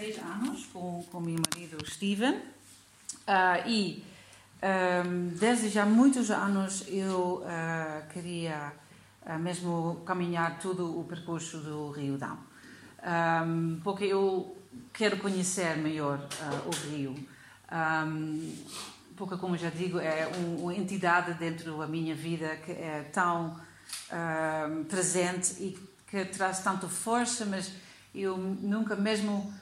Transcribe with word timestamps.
seis 0.00 0.18
anos 0.18 0.64
com 0.72 1.04
com 1.12 1.20
meu 1.20 1.38
marido 1.38 1.76
Steven. 1.86 2.36
Uh, 2.36 3.68
e 3.68 4.04
um, 4.62 5.28
desde 5.38 5.68
já 5.68 5.84
muitos 5.84 6.30
anos 6.30 6.84
eu 6.88 7.44
uh, 7.44 8.08
queria 8.10 8.72
uh, 9.26 9.38
mesmo 9.38 10.02
caminhar 10.06 10.58
todo 10.58 10.98
o 10.98 11.04
percurso 11.04 11.58
do 11.58 11.90
Rio 11.90 12.16
Dão 12.16 12.38
um, 13.46 13.78
porque 13.84 14.04
eu 14.04 14.56
quero 14.92 15.18
conhecer 15.18 15.76
melhor 15.76 16.18
o 16.66 16.88
Rio. 16.88 17.14
Um, 17.70 18.54
porque 19.16 19.36
como 19.36 19.54
já 19.56 19.68
digo 19.68 19.98
é 20.00 20.26
um, 20.38 20.64
uma 20.64 20.74
entidade 20.74 21.34
dentro 21.34 21.76
da 21.76 21.86
minha 21.86 22.14
vida 22.14 22.56
que 22.56 22.72
é 22.72 23.02
tão 23.12 23.60
presente 24.88 25.62
e 25.62 25.78
que 26.08 26.24
traz 26.24 26.60
tanto 26.60 26.88
força 26.88 27.44
mas 27.44 27.72
eu 28.14 28.36
nunca 28.36 28.96
mesmo 28.96 29.52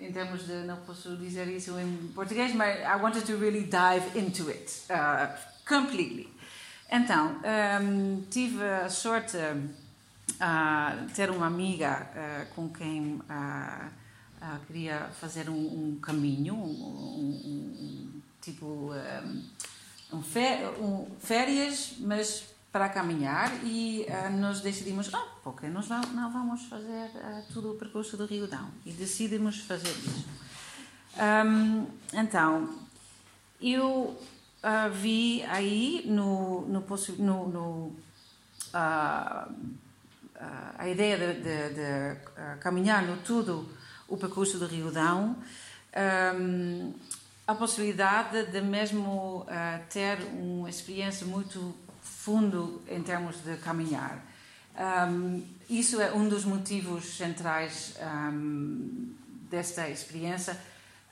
em 0.00 0.12
termos 0.12 0.46
de 0.46 0.52
não 0.64 0.76
posso 0.78 1.16
dizer 1.16 1.46
isso 1.48 1.78
em 1.78 2.08
português 2.14 2.54
mas 2.54 2.80
I 2.80 3.00
wanted 3.00 3.24
to 3.24 3.36
really 3.38 3.62
dive 3.62 4.18
into 4.18 4.48
it 4.48 4.82
uh, 4.90 5.32
completely. 5.66 6.28
Então 6.90 7.36
um, 7.80 8.22
tive 8.30 8.62
a 8.62 8.90
sorte 8.90 9.38
de 9.38 11.14
ter 11.14 11.30
uma 11.30 11.46
amiga 11.46 12.06
com 12.54 12.68
quem 12.68 13.20
queria 14.66 15.08
fazer 15.20 15.48
um, 15.48 15.54
um 15.54 15.98
caminho 16.00 16.54
um, 16.54 17.40
um, 17.44 18.22
tipo 18.40 18.92
um, 20.12 20.22
férias 21.20 21.94
mas 22.00 22.51
para 22.72 22.88
caminhar 22.88 23.52
e 23.64 24.06
uh, 24.08 24.30
nós 24.38 24.62
decidimos, 24.62 25.12
ah, 25.12 25.26
porque 25.44 25.66
nós 25.68 25.88
não, 25.88 26.00
não 26.00 26.32
vamos 26.32 26.64
fazer 26.64 27.10
uh, 27.16 27.44
todo 27.52 27.72
o 27.72 27.74
percurso 27.74 28.16
do 28.16 28.24
Rio 28.24 28.46
Dão 28.46 28.70
e 28.86 28.92
decidimos 28.92 29.60
fazer 29.60 29.90
isso. 29.90 30.26
Um, 31.46 31.86
então, 32.14 32.74
eu 33.60 34.18
uh, 34.64 34.90
vi 34.90 35.42
aí 35.42 36.02
no, 36.06 36.62
no, 36.62 36.82
no, 37.18 37.48
no 37.48 37.96
a 40.78 40.88
ideia 40.88 41.18
de, 41.18 41.42
de, 41.42 41.74
de 41.74 42.16
caminhar 42.60 43.02
no 43.02 43.18
todo 43.18 43.68
o 44.08 44.16
percurso 44.16 44.58
do 44.58 44.66
Rio 44.66 44.90
Dão, 44.90 45.36
um, 46.34 46.94
a 47.46 47.54
possibilidade 47.54 48.46
de 48.46 48.62
mesmo 48.62 49.46
ter 49.90 50.18
uma 50.32 50.70
experiência 50.70 51.26
muito 51.26 51.74
fundo 52.22 52.80
em 52.88 53.02
termos 53.02 53.42
de 53.42 53.56
caminhar. 53.56 54.24
Um, 54.78 55.44
isso 55.68 56.00
é 56.00 56.12
um 56.12 56.28
dos 56.28 56.44
motivos 56.44 57.16
centrais 57.16 57.96
um, 58.00 59.12
desta 59.50 59.88
experiência, 59.88 60.56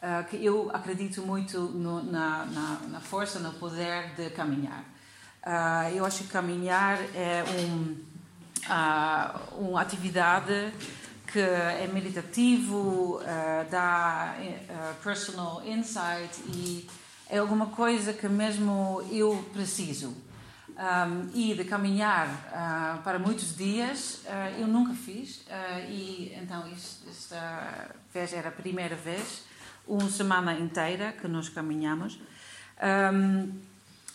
uh, 0.00 0.25
que 0.28 0.42
eu 0.42 0.70
acredito 0.72 1.20
muito 1.22 1.61
no, 1.61 2.02
na, 2.05 2.47
na, 2.47 2.80
na, 2.89 3.00
força, 3.00 3.41
no 3.41 3.52
poder 3.55 4.14
de 4.14 4.30
caminhar. 4.30 4.84
Uh, 5.44 5.97
eu 5.97 6.05
acho 6.05 6.22
que 6.25 6.28
caminhar 6.28 6.98
é 7.12 7.42
um, 7.58 7.97
uh, 8.69 9.64
uma 9.64 9.80
atividade 9.80 10.72
que 11.27 11.41
é 11.41 11.89
meditativo, 11.92 13.20
dá 13.70 14.34
personal 15.00 15.62
insight 15.64 16.41
e 16.48 16.89
é 17.28 17.39
alguma 17.39 17.67
coisa 17.67 18.12
que 18.12 18.28
mesmo 18.28 19.00
eu 19.12 19.48
preciso 19.52 20.12
um, 20.81 21.28
e 21.34 21.55
de 21.55 21.64
caminhar 21.64 22.27
uh, 22.28 23.03
para 23.03 23.19
muitos 23.19 23.55
dias 23.55 24.23
uh, 24.25 24.61
eu 24.61 24.67
nunca 24.67 24.95
fiz 24.95 25.42
uh, 25.47 25.91
e 25.91 26.34
então 26.41 26.64
esta 27.06 27.91
vez 28.12 28.33
era 28.33 28.48
a 28.48 28.53
primeira 28.53 28.97
vez 28.97 29.45
uma 29.86 30.08
semana 30.08 30.55
inteira 30.55 31.13
que 31.13 31.27
nós 31.27 31.48
caminhamos. 31.48 32.18
Um, 33.13 33.61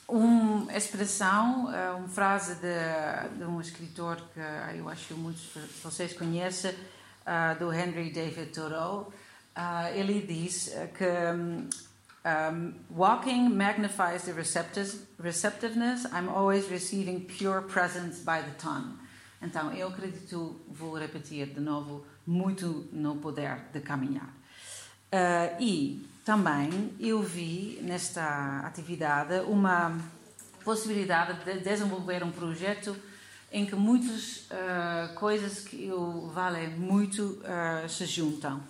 uma 0.07 0.71
expressão 0.77 1.67
uma 1.97 2.07
frase 2.07 2.55
de, 2.55 3.37
de, 3.37 3.43
um 3.43 3.59
escritor 3.59 4.17
que 4.33 4.77
eu 4.77 4.87
acho 4.87 5.07
que 5.07 5.13
muitos 5.15 5.41
de 5.41 5.81
vocês 5.83 6.13
conhecem 6.13 6.73
do 7.59 7.73
Henry 7.73 8.11
David 8.11 8.51
Thoreau. 8.51 9.11
Ele 9.95 10.21
diz 10.21 10.71
que 10.95 11.05
um, 12.25 12.73
walking 12.89 13.55
magnifies 13.55 14.23
the 14.23 14.33
receptiveness. 14.33 16.05
I'm 16.11 16.27
always 16.27 16.69
receiving 16.69 17.25
pure 17.25 17.61
presence 17.61 18.19
by 18.19 18.41
the 18.41 18.51
ton. 18.57 18.97
Então, 19.41 19.71
eu 19.73 19.89
acredito, 19.89 20.59
vou 20.67 20.97
repetir 20.97 21.53
de 21.53 21.59
novo, 21.59 22.03
muito 22.25 22.87
no 22.91 23.17
poder 23.17 23.69
de 23.71 23.79
caminhar. 23.79 24.33
Uh, 25.13 25.61
e 25.61 26.09
também 26.25 26.93
eu 26.99 27.21
vi 27.21 27.79
nesta 27.83 28.61
atividade 28.65 29.41
uma 29.41 29.95
possibilidade 30.63 31.45
de 31.45 31.59
desenvolver 31.59 32.23
um 32.23 32.31
projeto 32.31 32.95
em 33.51 33.65
que 33.65 33.75
muitas 33.75 34.49
uh, 34.49 35.13
coisas 35.13 35.59
que 35.59 35.85
eu 35.85 36.27
valem 36.33 36.69
muito 36.71 37.39
uh, 37.43 37.87
se 37.87 38.05
juntam. 38.07 38.63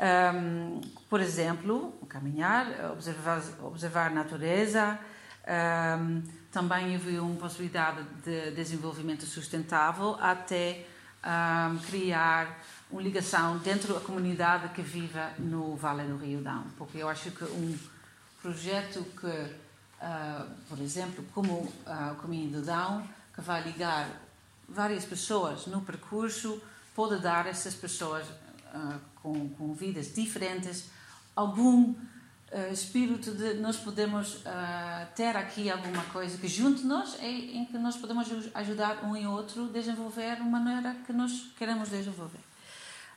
Um, 0.00 0.80
por 1.08 1.20
exemplo, 1.20 1.92
caminhar, 2.08 2.92
observar, 2.92 3.42
observar 3.62 4.06
a 4.06 4.14
natureza. 4.14 4.98
Um, 5.44 6.22
também 6.50 6.94
houve 6.94 7.18
uma 7.18 7.36
possibilidade 7.36 8.02
de 8.24 8.50
desenvolvimento 8.52 9.24
sustentável 9.24 10.16
até 10.20 10.86
um, 11.24 11.78
criar 11.78 12.62
uma 12.90 13.00
ligação 13.00 13.58
dentro 13.58 13.94
da 13.94 14.00
comunidade 14.00 14.68
que 14.70 14.82
vive 14.82 15.18
no 15.38 15.76
Vale 15.76 16.04
do 16.04 16.16
Rio 16.16 16.42
Dão. 16.42 16.64
Porque 16.76 16.98
eu 16.98 17.08
acho 17.08 17.30
que 17.30 17.44
um 17.44 17.78
projeto 18.40 19.04
que, 19.18 19.26
uh, 19.26 20.46
por 20.68 20.78
exemplo, 20.78 21.24
como 21.34 21.52
uh, 21.52 22.12
o 22.12 22.16
Caminho 22.16 22.50
do 22.50 22.62
Dão, 22.62 23.06
que 23.34 23.40
vai 23.40 23.62
ligar 23.62 24.08
várias 24.68 25.04
pessoas 25.04 25.66
no 25.66 25.80
percurso, 25.80 26.60
pode 26.94 27.20
dar 27.20 27.46
a 27.46 27.50
essas 27.50 27.74
pessoas 27.74 28.26
uh, 28.74 29.11
com, 29.22 29.48
com, 29.50 29.72
vidas 29.72 30.14
diferentes 30.14 30.90
algum 31.34 31.90
uh, 31.90 32.72
espírito 32.72 33.32
de 33.32 33.54
nós 33.54 33.76
podemos 33.76 34.36
uh, 34.36 35.06
ter 35.14 35.36
aqui 35.36 35.70
alguma 35.70 36.02
coisa 36.04 36.36
que 36.38 36.48
junto 36.48 36.86
nós 36.86 37.16
é 37.20 37.30
em 37.30 37.64
que 37.64 37.78
nós 37.78 37.96
podemos 37.96 38.28
ajudar 38.54 39.04
um 39.04 39.16
e 39.16 39.26
outro 39.26 39.66
a 39.66 39.68
desenvolver 39.68 40.40
uma 40.40 40.58
maneira 40.58 40.96
que 41.06 41.12
nós 41.12 41.52
queremos 41.58 41.88
desenvolver. 41.88 42.40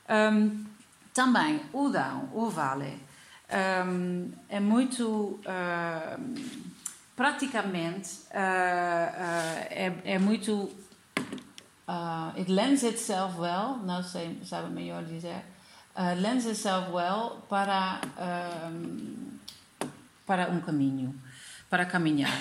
Um, 0.08 0.64
também 1.12 1.60
o 1.72 1.88
Dão, 1.88 2.28
o 2.32 2.48
Vale, 2.48 3.00
um, 3.86 4.30
é 4.48 4.60
muito 4.60 5.40
praticamente 7.16 8.20
é, 8.30 9.92
é 10.04 10.18
muito 10.18 10.70
Uh, 11.88 12.32
it 12.36 12.48
lends 12.48 12.82
itself 12.82 13.38
well, 13.38 13.78
não 13.84 14.02
sei, 14.02 14.36
sabe 14.44 14.68
melhor 14.70 15.04
dizer, 15.04 15.44
uh, 15.96 16.14
lends 16.20 16.46
itself 16.46 16.90
well 16.92 17.42
para, 17.48 18.00
um, 18.68 19.38
para 20.26 20.50
um 20.50 20.60
caminho, 20.60 21.14
para 21.68 21.86
caminhar. 21.86 22.36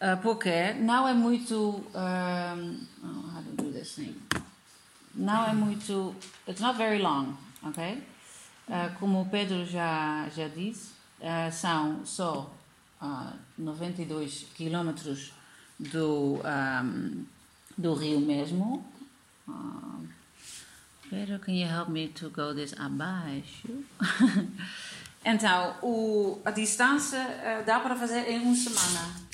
Uh, 0.00 0.16
porque 0.22 0.74
não 0.74 1.06
é 1.06 1.14
muito. 1.14 1.82
Um, 1.94 2.86
oh, 3.02 3.34
how 3.34 3.42
to 3.42 3.62
do 3.62 3.72
this 3.72 3.94
thing? 3.94 4.14
Não 5.14 5.46
é 5.46 5.52
muito. 5.52 6.14
It's 6.46 6.60
not 6.60 6.76
very 6.76 6.98
long, 6.98 7.34
ok? 7.62 8.02
Uh, 8.68 8.98
como 8.98 9.22
o 9.22 9.26
Pedro 9.26 9.64
já, 9.64 10.28
já 10.34 10.48
disse, 10.48 10.90
uh, 11.20 11.50
são 11.52 12.04
só 12.04 12.52
uh, 13.00 13.32
92 13.58 14.46
quilómetros 14.54 15.32
do. 15.78 16.40
Um, 16.44 17.24
do 17.76 17.94
rio 17.94 18.20
mesmo. 18.20 18.84
Uh, 19.46 20.15
Pedro, 21.08 21.38
can 21.38 21.54
you 21.54 21.66
help 21.66 21.88
me 21.88 22.08
to 22.08 22.28
go 22.30 22.52
this 22.52 22.74
abaixo? 22.74 23.84
então, 25.24 25.76
o, 25.82 26.40
a 26.44 26.50
distância 26.50 27.18
uh, 27.18 27.64
dá 27.64 27.78
para 27.80 27.94
fazer 27.94 28.28
em 28.28 28.40
uma 28.40 28.54
semana. 28.54 29.26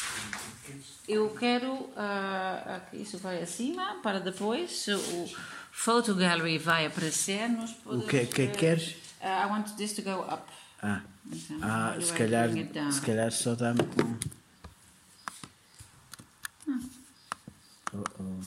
Eu 1.09 1.31
quero 1.31 1.73
uh, 1.73 2.91
que 2.91 2.99
isso 2.99 3.19
vai 3.19 3.43
acima 3.43 4.01
para 4.03 4.21
depois 4.21 4.87
o 4.89 5.29
photo 5.73 6.15
gallery 6.15 6.59
vai 6.59 6.87
aparecer. 6.87 7.49
Nós 7.49 7.75
o 7.87 8.03
que, 8.07 8.27
que 8.27 8.49
queres? 8.49 8.97
Uh, 9.21 9.45
I 9.45 9.47
want 9.47 9.75
this 9.77 9.95
to 9.95 10.03
go 10.03 10.21
up. 10.23 10.45
Ah, 10.83 11.01
então, 11.27 11.59
ah 11.63 11.97
se, 12.01 12.13
calhar, 12.13 12.51
se 12.93 13.01
calhar 13.01 13.33
só 13.33 13.55
dá-me. 13.55 13.81
Uh 17.95 18.05
oh. 18.19 18.41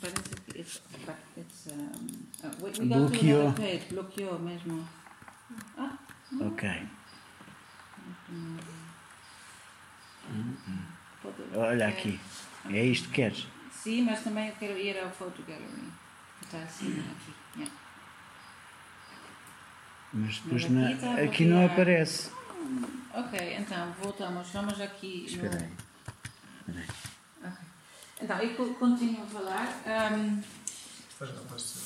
Parece 0.00 0.43
it's, 0.54 0.80
it's 1.36 1.66
um, 1.72 2.26
uh, 2.44 2.50
we, 2.62 2.70
we 2.70 2.86
bloqueou. 2.86 3.52
to 3.54 3.60
page, 3.60 3.84
bloqueou 3.90 4.38
mesmo. 4.38 4.88
Ah, 5.76 5.98
ok. 6.40 6.88
Olha 11.54 11.88
aqui. 11.88 12.20
É 12.70 12.84
isto 12.84 13.08
que 13.08 13.14
queres? 13.14 13.46
Sim, 13.70 14.02
mas 14.02 14.22
também 14.22 14.48
eu 14.48 14.54
quero 14.56 14.78
ir 14.78 14.98
ao 14.98 15.10
photo 15.10 15.42
gallery. 15.42 15.92
está 16.42 16.58
assim 16.58 16.92
aqui. 16.92 17.32
Yeah. 17.56 17.74
Mas 20.12 20.38
depois 20.38 20.70
na, 20.70 20.88
aqui, 20.88 21.00
tá 21.00 21.14
aqui 21.16 21.44
não 21.44 21.66
aparece. 21.66 22.30
Ok, 23.12 23.56
então 23.58 23.92
voltamos. 24.00 24.48
Vamos 24.50 24.80
aqui. 24.80 25.26
Espera 25.26 25.56
aí. 25.56 25.68
No... 25.68 26.80
Espera 26.80 26.80
aí. 26.80 27.13
Então, 28.24 28.38
eu 28.38 28.74
continuo 28.74 29.22
a 29.22 29.26
falar. 29.26 29.82
Um... 30.16 30.42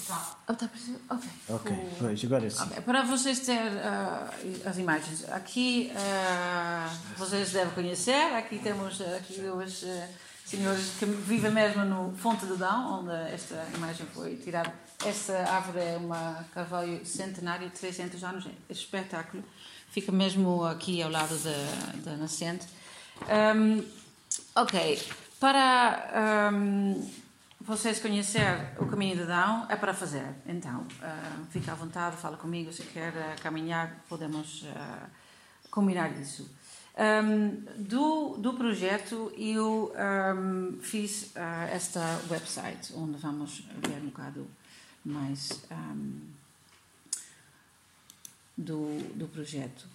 Tá. 0.06 0.36
Oh, 0.48 0.54
tá 0.54 0.70
ok. 1.10 1.30
Ok, 1.48 1.76
pois, 1.98 2.24
agora 2.24 2.48
sim. 2.48 2.62
Okay. 2.64 2.80
Para 2.80 3.02
vocês 3.02 3.40
terem 3.40 3.74
uh, 3.76 4.68
as 4.68 4.78
imagens, 4.78 5.28
aqui 5.30 5.92
uh, 5.92 7.18
vocês 7.18 7.50
devem 7.50 7.74
conhecer, 7.74 8.34
aqui 8.34 8.58
temos 8.58 9.00
aqui 9.00 9.40
duas 9.40 9.82
uh, 9.82 10.08
senhoras 10.46 10.92
que 10.98 11.04
vivem 11.04 11.50
mesmo 11.50 11.84
no 11.84 12.16
Fonte 12.16 12.46
de 12.46 12.56
Dão, 12.56 13.00
onde 13.00 13.12
esta 13.32 13.66
imagem 13.74 14.06
foi 14.14 14.36
tirada. 14.36 14.72
Esta 15.04 15.38
árvore 15.38 15.80
é 15.80 15.96
uma 15.98 16.44
carvalho 16.54 17.04
centenário 17.04 17.68
de 17.68 17.78
300 17.78 18.24
anos, 18.24 18.46
é 18.46 18.72
espetáculo. 18.72 19.44
Fica 19.90 20.10
mesmo 20.10 20.64
aqui 20.64 21.02
ao 21.02 21.10
lado 21.10 21.36
da, 21.38 22.10
da 22.10 22.16
nascente. 22.16 22.66
Um, 23.56 23.84
ok, 24.56 24.98
para 25.40 26.50
um, 26.52 27.08
vocês 27.60 28.00
conhecer 28.00 28.72
o 28.78 28.86
caminho 28.86 29.16
de 29.16 29.24
Dão, 29.24 29.66
é 29.68 29.76
para 29.76 29.94
fazer. 29.94 30.26
Então, 30.46 30.80
uh, 30.80 31.46
fica 31.50 31.72
à 31.72 31.74
vontade, 31.74 32.16
fala 32.16 32.36
comigo. 32.36 32.72
Se 32.72 32.82
quer 32.82 33.12
uh, 33.12 33.42
caminhar, 33.42 34.04
podemos 34.08 34.62
uh, 34.62 35.06
combinar 35.70 36.10
isso. 36.18 36.50
Um, 36.96 37.62
do, 37.76 38.36
do 38.38 38.54
projeto, 38.54 39.32
eu 39.36 39.92
um, 39.94 40.78
fiz 40.80 41.30
uh, 41.36 41.70
esta 41.70 42.00
website, 42.28 42.92
onde 42.96 43.18
vamos 43.18 43.62
ver 43.86 44.02
um 44.02 44.06
bocado 44.06 44.46
mais 45.04 45.62
do, 48.56 48.98
do 49.14 49.28
projeto. 49.28 49.86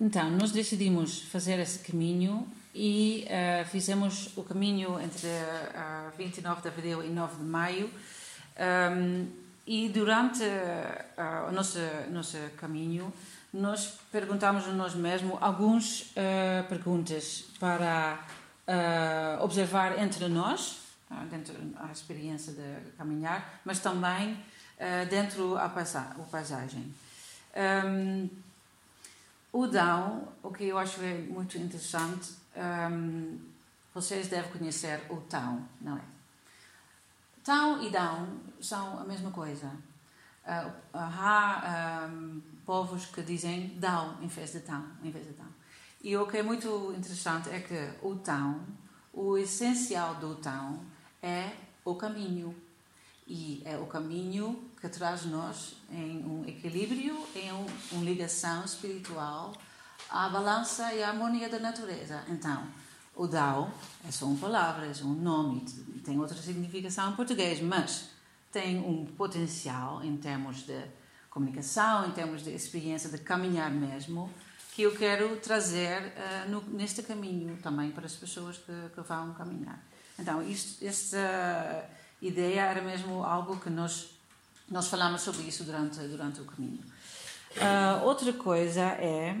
então, 0.00 0.30
nós 0.30 0.52
decidimos 0.52 1.22
fazer 1.22 1.58
esse 1.58 1.80
caminho 1.80 2.46
e 2.74 3.26
uh, 3.26 3.68
fizemos 3.68 4.36
o 4.36 4.42
caminho 4.42 4.98
entre 5.00 5.28
uh, 5.28 6.16
29 6.16 6.62
de 6.62 6.68
abril 6.68 7.04
e 7.04 7.08
9 7.08 7.36
de 7.36 7.44
maio. 7.44 7.90
e 9.66 9.88
durante 9.90 10.42
uh, 10.42 11.48
o 11.48 11.52
nosso, 11.52 11.78
nosso 12.10 12.38
caminho, 12.56 13.12
nós 13.52 13.98
perguntamos 14.10 14.66
a 14.66 14.72
nós 14.72 14.94
mesmos 14.94 15.36
algumas 15.40 16.12
uh, 16.12 16.66
perguntas 16.68 17.44
para 17.60 18.18
observar 19.40 19.98
entre 19.98 20.28
nós, 20.28 20.78
uh, 21.10 21.26
dentro 21.30 21.54
da 21.54 21.92
experiência 21.92 22.52
de 22.52 22.92
caminhar, 22.96 23.60
mas 23.64 23.78
também 23.80 24.38
dentro 25.08 25.54
da 25.54 25.68
paisa 25.68 26.16
paisagem. 26.28 26.92
Um, 27.54 28.28
o 29.52 29.66
Dão, 29.66 30.28
o 30.42 30.50
que 30.50 30.64
eu 30.64 30.78
acho 30.78 31.00
é 31.02 31.14
muito 31.14 31.58
interessante, 31.58 32.32
um, 32.56 33.38
vocês 33.94 34.28
devem 34.28 34.50
conhecer 34.50 35.02
o 35.10 35.16
Tão, 35.22 35.66
não 35.80 35.96
é? 35.96 36.02
Tão 37.44 37.82
e 37.82 37.90
Dão 37.90 38.40
são 38.60 39.00
a 39.00 39.04
mesma 39.04 39.30
coisa. 39.30 39.66
Uh, 40.44 40.72
há 40.94 42.08
um, 42.10 42.40
povos 42.64 43.06
que 43.06 43.22
dizem 43.22 43.76
dão 43.78 44.20
em 44.22 44.26
vez 44.26 44.52
de 44.52 44.60
tão, 44.60 44.84
em 45.02 45.10
vez 45.10 45.26
de 45.26 45.32
tão. 45.34 45.46
E 46.02 46.16
o 46.16 46.26
que 46.26 46.38
é 46.38 46.42
muito 46.42 46.92
interessante 46.96 47.48
é 47.50 47.60
que 47.60 47.90
o 48.04 48.16
tão, 48.16 48.60
o 49.12 49.38
essencial 49.38 50.16
do 50.16 50.34
tão 50.36 50.80
é 51.22 51.52
o 51.84 51.94
caminho. 51.94 52.54
E 53.26 53.62
é 53.64 53.76
o 53.76 53.86
caminho 53.86 54.68
que 54.80 54.88
traz 54.88 55.24
nos 55.24 55.76
em 55.90 56.24
um 56.24 56.44
equilíbrio, 56.44 57.24
em 57.36 57.52
um, 57.52 57.66
uma 57.92 58.04
ligação 58.04 58.64
espiritual 58.64 59.52
à 60.12 60.28
balança 60.28 60.92
e 60.92 61.02
à 61.02 61.08
harmonia 61.08 61.48
da 61.48 61.58
natureza. 61.58 62.22
Então, 62.28 62.62
o 63.16 63.26
Dao 63.26 63.72
é 64.06 64.10
só 64.10 64.26
uma 64.26 64.38
palavra, 64.38 64.86
é 64.86 64.94
só 64.94 65.04
um 65.04 65.14
nome, 65.14 65.64
tem 66.04 66.20
outra 66.20 66.36
significação 66.36 67.10
em 67.10 67.16
português, 67.16 67.60
mas 67.60 68.10
tem 68.52 68.78
um 68.78 69.06
potencial 69.06 70.04
em 70.04 70.16
termos 70.16 70.66
de 70.66 70.78
comunicação, 71.30 72.06
em 72.06 72.10
termos 72.10 72.42
de 72.44 72.50
experiência 72.50 73.08
de 73.08 73.18
caminhar 73.18 73.70
mesmo, 73.70 74.30
que 74.74 74.82
eu 74.82 74.94
quero 74.94 75.36
trazer 75.36 76.02
uh, 76.02 76.50
no, 76.50 76.62
neste 76.62 77.02
caminho 77.02 77.56
também 77.62 77.90
para 77.90 78.04
as 78.04 78.14
pessoas 78.14 78.58
que, 78.58 78.72
que 78.94 79.00
vão 79.00 79.32
caminhar. 79.32 79.82
Então, 80.18 80.42
isto, 80.42 80.84
esta 80.84 81.88
ideia 82.20 82.60
era 82.60 82.82
mesmo 82.82 83.22
algo 83.24 83.58
que 83.58 83.70
nós, 83.70 84.10
nós 84.70 84.88
falamos 84.88 85.22
sobre 85.22 85.42
isso 85.42 85.64
durante, 85.64 85.98
durante 86.00 86.40
o 86.40 86.44
caminho. 86.44 86.80
Uh, 87.56 88.04
outra 88.04 88.32
coisa 88.32 88.82
é 88.82 89.36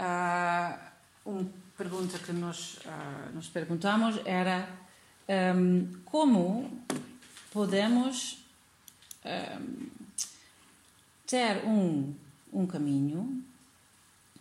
uh, 0.00 0.78
uma 1.24 1.46
pergunta 1.76 2.18
que 2.18 2.32
nós 2.32 2.78
uh, 2.84 3.34
nos 3.34 3.48
perguntamos 3.48 4.20
era 4.24 4.68
um, 5.54 6.02
como 6.04 6.84
podemos 7.52 8.44
um, 9.24 9.86
ter 11.26 11.64
um, 11.64 12.14
um 12.52 12.66
caminho, 12.66 13.44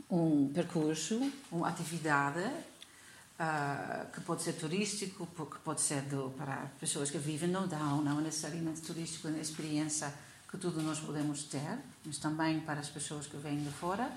um 0.10 0.52
percurso, 0.54 1.32
uma 1.52 1.68
atividade 1.68 2.40
uh, 2.40 4.12
que 4.12 4.22
pode 4.22 4.42
ser 4.42 4.54
turístico, 4.54 5.28
que 5.28 5.60
pode 5.60 5.82
ser 5.82 6.02
do, 6.04 6.32
para 6.32 6.72
pessoas 6.80 7.12
que 7.12 7.18
vivem 7.18 7.50
no 7.50 7.68
Down, 7.68 8.02
não 8.02 8.22
necessariamente 8.22 8.82
turístico, 8.82 9.28
é 9.28 9.32
uma 9.32 9.40
experiência 9.40 10.14
que 10.50 10.58
tudo 10.58 10.82
nós 10.82 11.00
podemos 11.00 11.44
ter, 11.44 11.78
mas 12.04 12.18
também 12.18 12.60
para 12.62 12.80
as 12.80 12.90
pessoas 12.90 13.28
que 13.28 13.38
vêm 13.38 13.64
de 13.64 13.70
fora. 13.70 14.12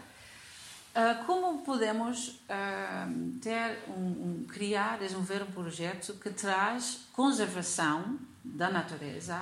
Uh, 0.95 1.25
como 1.25 1.63
podemos 1.63 2.29
uh, 2.29 3.39
ter 3.41 3.79
um, 3.89 4.43
um, 4.43 4.47
criar, 4.47 4.99
desenvolver 4.99 5.43
um 5.43 5.51
projeto 5.51 6.13
que 6.15 6.29
traz 6.29 7.07
conservação 7.15 8.19
da 8.45 8.69
natureza 8.69 9.41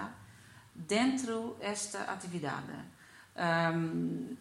dentro 0.72 1.56
desta 1.58 2.02
atividade? 2.02 2.72
Um, 3.36 4.36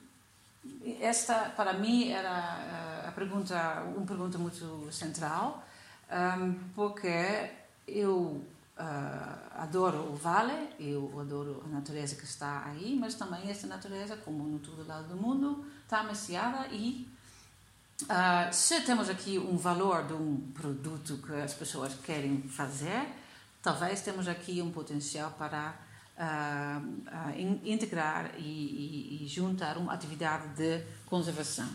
esta, 1.02 1.50
para 1.50 1.74
mim, 1.74 2.12
era 2.12 3.08
a 3.08 3.12
pergunta, 3.12 3.82
uma 3.96 4.06
pergunta 4.06 4.38
muito 4.38 4.88
central, 4.92 5.64
porque 6.76 7.50
eu 7.88 8.44
uh, 8.79 9.62
adoro 9.62 10.12
o 10.12 10.15
vale, 10.15 10.69
eu 10.79 11.19
adoro 11.19 11.62
a 11.65 11.67
natureza 11.67 12.15
que 12.15 12.24
está 12.24 12.63
aí, 12.65 12.98
mas 13.00 13.15
também 13.15 13.50
esta 13.50 13.67
natureza, 13.67 14.15
como 14.17 14.43
no 14.43 14.59
todo 14.59 14.88
lado 14.88 15.09
do 15.09 15.17
mundo, 15.17 15.65
está 15.83 16.00
ameaçada 16.00 16.67
e 16.71 17.07
uh, 18.03 18.53
se 18.53 18.81
temos 18.81 19.09
aqui 19.09 19.38
um 19.38 19.57
valor 19.57 20.07
de 20.07 20.13
um 20.13 20.51
produto 20.53 21.17
que 21.17 21.33
as 21.33 21.53
pessoas 21.53 21.93
querem 21.95 22.41
fazer, 22.43 23.05
talvez 23.62 24.01
temos 24.01 24.27
aqui 24.27 24.62
um 24.62 24.71
potencial 24.71 25.31
para 25.31 25.75
uh, 26.17 27.39
integrar 27.63 28.31
e, 28.38 28.41
e, 28.41 29.24
e, 29.24 29.27
juntar 29.27 29.77
uma 29.77 29.93
atividade 29.93 30.48
de 30.55 30.83
conservação. 31.05 31.69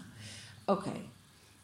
Ok. 0.66 1.10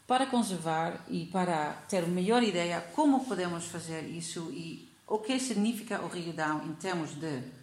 Para 0.06 0.26
conservar 0.26 1.04
e 1.08 1.26
para 1.26 1.72
ter 1.88 2.02
uma 2.02 2.12
melhor 2.12 2.42
ideia 2.42 2.80
como 2.94 3.24
podemos 3.24 3.64
fazer 3.66 4.02
isso 4.08 4.50
e 4.50 4.89
o 5.10 5.18
que 5.18 5.38
significa 5.38 6.00
o 6.00 6.08
Rio 6.08 6.32
Down 6.32 6.62
em 6.64 6.74
termos 6.74 7.10
de 7.10 7.60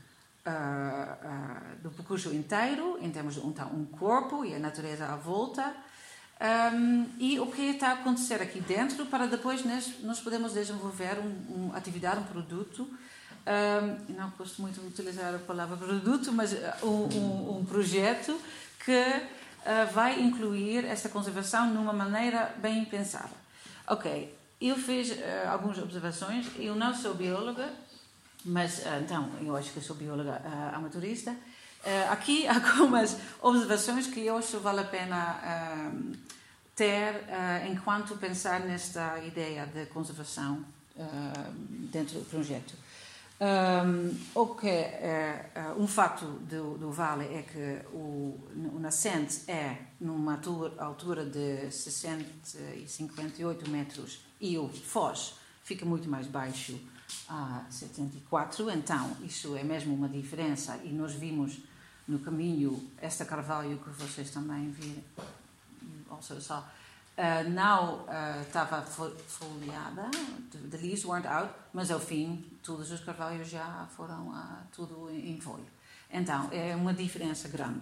Uh, 0.48 0.50
uh, 0.50 1.84
do 1.84 1.92
percurso 1.92 2.34
inteiro, 2.34 2.98
em 3.02 3.12
termos 3.12 3.34
de 3.34 3.42
um, 3.42 3.54
um 3.74 3.86
corpo 3.86 4.46
e 4.46 4.56
a 4.56 4.60
natureza 4.60 5.06
à 5.06 5.18
volta, 5.18 5.76
um, 6.74 7.06
e 7.20 7.38
o 7.38 7.48
que 7.48 7.64
está 7.64 7.90
a 7.90 7.94
acontecer 7.96 8.42
aqui 8.42 8.62
dentro, 8.62 9.06
para 9.08 9.28
depois 9.28 9.66
nós, 9.66 10.02
nós 10.04 10.22
podemos 10.22 10.54
desenvolver 10.54 11.20
uma 11.20 11.74
um 11.74 11.76
atividade, 11.76 12.22
um 12.22 12.24
produto 12.24 12.88
um, 13.48 14.14
não 14.14 14.30
gosto 14.38 14.62
muito 14.62 14.82
de 14.82 14.88
utilizar 14.88 15.34
a 15.34 15.40
palavra 15.40 15.78
produto, 15.78 16.34
mas 16.34 16.54
um, 16.84 16.88
um, 16.88 17.60
um 17.60 17.66
projeto 17.66 18.38
que 18.84 18.92
uh, 18.92 19.94
vai 19.94 20.20
incluir 20.20 20.84
esta 20.84 21.08
conservação 21.08 21.74
numa 21.74 21.94
maneira 21.94 22.54
bem 22.58 22.84
pensada. 22.84 23.32
Ok, 23.88 24.37
eu 24.60 24.76
fiz 24.76 25.12
uh, 25.12 25.50
algumas 25.52 25.78
observações, 25.78 26.48
eu 26.58 26.76
não 26.76 26.94
sou 26.94 27.14
bióloga, 27.14 27.72
mas 28.48 28.80
uh, 28.80 29.00
então, 29.04 29.30
eu 29.42 29.56
acho 29.56 29.72
que 29.72 29.82
sou 29.82 29.96
bióloga 29.96 30.42
uh, 30.44 30.76
amatorista. 30.76 31.32
Uh, 31.32 32.12
aqui 32.12 32.48
algumas 32.48 33.18
observações 33.42 34.08
que 34.08 34.26
eu 34.26 34.38
acho 34.38 34.60
vale 34.60 34.82
a 34.82 34.86
pena 34.86 35.40
ter 36.76 37.24
enquanto 37.72 38.16
pensar 38.18 38.60
nesta 38.60 39.18
ideia 39.24 39.66
de 39.66 39.88
conservação 39.88 40.64
dentro 41.92 42.20
do 42.20 42.26
projeto. 42.26 42.76
Um, 43.40 44.18
o 44.34 44.56
que 44.56 44.68
é, 44.68 45.52
uh, 45.56 45.80
um 45.80 45.86
fato 45.86 46.26
do, 46.26 46.76
do, 46.76 46.92
vale 46.92 47.26
é 47.26 47.44
que 47.44 47.86
o, 47.96 48.36
o 48.74 48.80
nascente 48.80 49.44
é 49.48 49.78
numa 50.02 50.42
altura, 50.80 51.24
de 51.24 51.70
60 51.70 52.26
e 52.78 52.88
58 52.88 53.70
metros 53.70 54.26
e 54.42 54.58
o 54.58 54.68
foz 54.68 55.36
fica 55.64 55.86
muito 55.86 56.10
mais 56.10 56.26
baixo 56.26 56.80
a 57.30 57.64
74, 57.70 58.72
então 58.72 59.16
isso 59.22 59.56
é 59.56 59.64
mesmo 59.64 59.94
uma 59.94 60.10
diferença 60.10 60.76
e 60.84 60.90
nós 60.90 61.14
vimos 61.14 61.60
no 62.08 62.18
caminho 62.18 62.90
esta 63.00 63.24
carvalho 63.24 63.78
que 63.78 63.90
vocês 63.92 64.32
também 64.32 64.72
viram, 64.72 65.04
also 66.10 66.42
saw, 66.42 66.62
uh, 66.62 67.50
não 67.52 68.00
uh, 68.06 68.42
estava 68.42 68.82
folheada, 68.82 70.10
the 70.72 70.78
leaves 70.78 71.06
weren't 71.06 71.28
out, 71.28 71.54
mas 71.72 71.92
ao 71.92 72.00
fim 72.00 72.57
todos 72.68 72.92
os 72.92 73.00
carvalhos 73.00 73.48
já 73.48 73.88
foram 73.96 74.28
uh, 74.28 74.58
tudo 74.76 75.10
em 75.10 75.40
folha. 75.40 75.64
Então 76.12 76.50
é 76.52 76.76
uma 76.76 76.94
diferença 76.94 77.48
grande. 77.48 77.82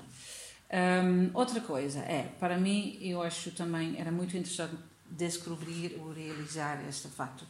Um, 0.71 1.31
outra 1.33 1.59
coisa 1.59 1.99
é, 1.99 2.23
para 2.39 2.57
mim, 2.57 2.97
eu 3.01 3.21
acho 3.21 3.51
também 3.51 3.99
era 3.99 4.11
muito 4.11 4.37
interessante 4.37 4.75
descobrir 5.09 5.99
ou 5.99 6.13
realizar 6.13 6.79
este 6.87 7.07
fato. 7.07 7.45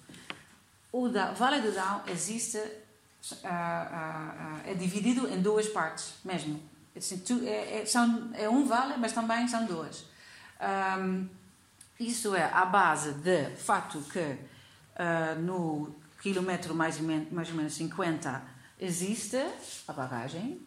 O 0.91 1.09
da, 1.09 1.33
Vale 1.33 1.61
do 1.61 1.73
Down 1.73 2.03
existe, 2.07 2.57
uh, 2.57 2.63
uh, 2.63 3.47
uh, 3.47 4.61
é 4.65 4.73
dividido 4.73 5.27
em 5.27 5.41
duas 5.41 5.67
partes 5.67 6.13
mesmo. 6.23 6.61
Assim, 6.95 7.17
tu, 7.17 7.41
é, 7.45 7.81
é, 7.81 7.85
são, 7.85 8.29
é 8.33 8.47
um 8.47 8.65
vale, 8.65 8.95
mas 8.97 9.11
também 9.11 9.45
são 9.47 9.65
duas. 9.65 10.05
Um, 10.97 11.27
isso 11.99 12.33
é 12.33 12.45
a 12.45 12.65
base 12.65 13.13
de 13.15 13.49
fato 13.57 14.01
que 14.11 14.37
no 15.41 15.93
quilômetro 16.25 16.73
mais, 16.73 16.99
mais 16.99 17.49
ou 17.49 17.55
menos 17.55 17.73
50 17.75 18.41
existe 18.79 19.37
a 19.87 19.93
barragem, 19.93 20.59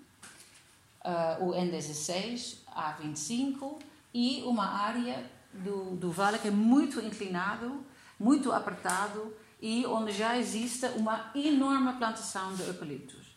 o 1.40 1.50
N16, 1.50 2.58
A25 2.72 3.82
e 4.14 4.42
uma 4.44 4.66
área 4.66 5.28
do, 5.52 5.96
do 5.96 6.12
vale 6.12 6.38
que 6.38 6.46
é 6.46 6.50
muito 6.52 7.00
inclinado, 7.00 7.84
muito 8.20 8.52
apertado 8.52 9.34
e 9.60 9.84
onde 9.84 10.12
já 10.12 10.38
existe 10.38 10.86
uma 10.96 11.32
enorme 11.34 11.92
plantação 11.94 12.54
de 12.54 12.62
eucaliptos. 12.62 13.36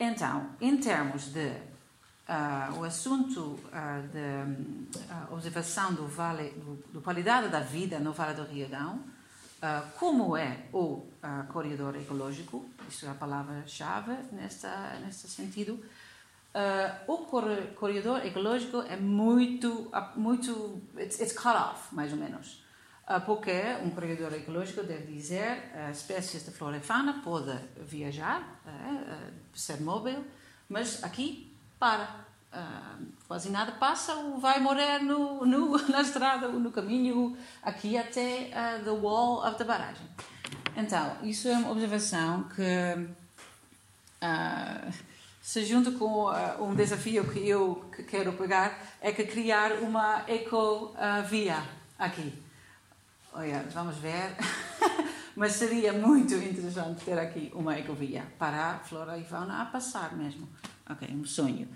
Então, 0.00 0.52
em 0.58 0.78
termos 0.78 1.32
de 1.34 1.48
uh, 1.48 2.78
o 2.78 2.84
assunto 2.84 3.40
uh, 3.40 4.08
de 4.10 4.98
uh, 4.98 5.34
observação 5.34 5.92
do 5.92 6.06
vale, 6.06 6.50
do, 6.50 6.76
do, 6.94 7.02
qualidade 7.02 7.48
da 7.48 7.60
vida 7.60 7.98
no 7.98 8.12
Vale 8.12 8.34
do 8.34 8.44
Riodão, 8.44 9.00
como 9.98 10.36
é 10.36 10.66
o 10.72 11.06
corredor 11.52 11.94
ecológico, 11.96 12.64
isso 12.88 13.06
é 13.06 13.10
a 13.10 13.14
palavra-chave 13.14 14.12
neste 14.32 15.28
sentido, 15.28 15.78
o 17.06 17.18
corredor 17.76 18.26
ecológico 18.26 18.82
é 18.82 18.96
muito, 18.96 19.90
muito, 20.16 20.82
it's, 20.98 21.20
it's 21.20 21.32
cut 21.32 21.56
off, 21.56 21.94
mais 21.94 22.12
ou 22.12 22.18
menos. 22.18 22.62
Ah, 23.06 23.20
porque 23.20 23.52
um 23.82 23.90
corredor 23.90 24.32
ecológico 24.32 24.82
deve 24.84 25.12
dizer 25.12 25.72
uh, 25.74 25.90
espécies 25.90 26.44
de 26.44 26.52
flora 26.52 26.76
e 26.76 26.80
fauna 26.80 27.20
pode 27.22 27.52
viajar, 27.80 28.62
uh, 28.64 29.32
ser 29.52 29.80
móvel, 29.80 30.24
mas 30.68 31.02
aqui 31.02 31.52
para. 31.78 32.31
Quase 33.26 33.50
nada 33.50 33.72
passa 33.72 34.14
ou 34.14 34.38
vai 34.38 34.60
morrer 34.60 34.98
no, 34.98 35.46
no, 35.46 35.78
na 35.88 36.02
estrada 36.02 36.48
ou 36.48 36.60
no 36.60 36.70
caminho 36.70 37.36
aqui 37.62 37.96
até 37.96 38.50
the 38.84 38.90
wall 38.90 39.46
of 39.46 39.56
the 39.56 39.64
barragem. 39.64 40.06
Então, 40.76 41.16
isso 41.22 41.48
é 41.48 41.56
uma 41.56 41.70
observação 41.70 42.44
que 42.44 43.08
se 45.42 45.64
junta 45.64 45.90
com 45.92 46.30
um 46.60 46.74
desafio 46.74 47.24
que 47.30 47.48
eu 47.48 47.90
quero 48.08 48.32
pegar, 48.34 48.78
é 49.00 49.12
que 49.12 49.24
criar 49.24 49.72
uma 49.82 50.24
ecovia 50.28 51.62
aqui. 51.98 52.32
Olha, 53.32 53.64
vamos 53.72 53.96
ver. 53.96 54.36
Mas 55.34 55.52
seria 55.52 55.94
muito 55.94 56.34
interessante 56.34 57.04
ter 57.04 57.18
aqui 57.18 57.50
uma 57.54 57.78
ecovia 57.78 58.22
para 58.38 58.72
a 58.72 58.78
flora 58.80 59.16
e 59.16 59.24
fauna 59.24 59.62
a 59.62 59.64
passar 59.64 60.14
mesmo. 60.14 60.46
Ok, 60.88 61.08
um 61.10 61.24
sonho. 61.24 61.66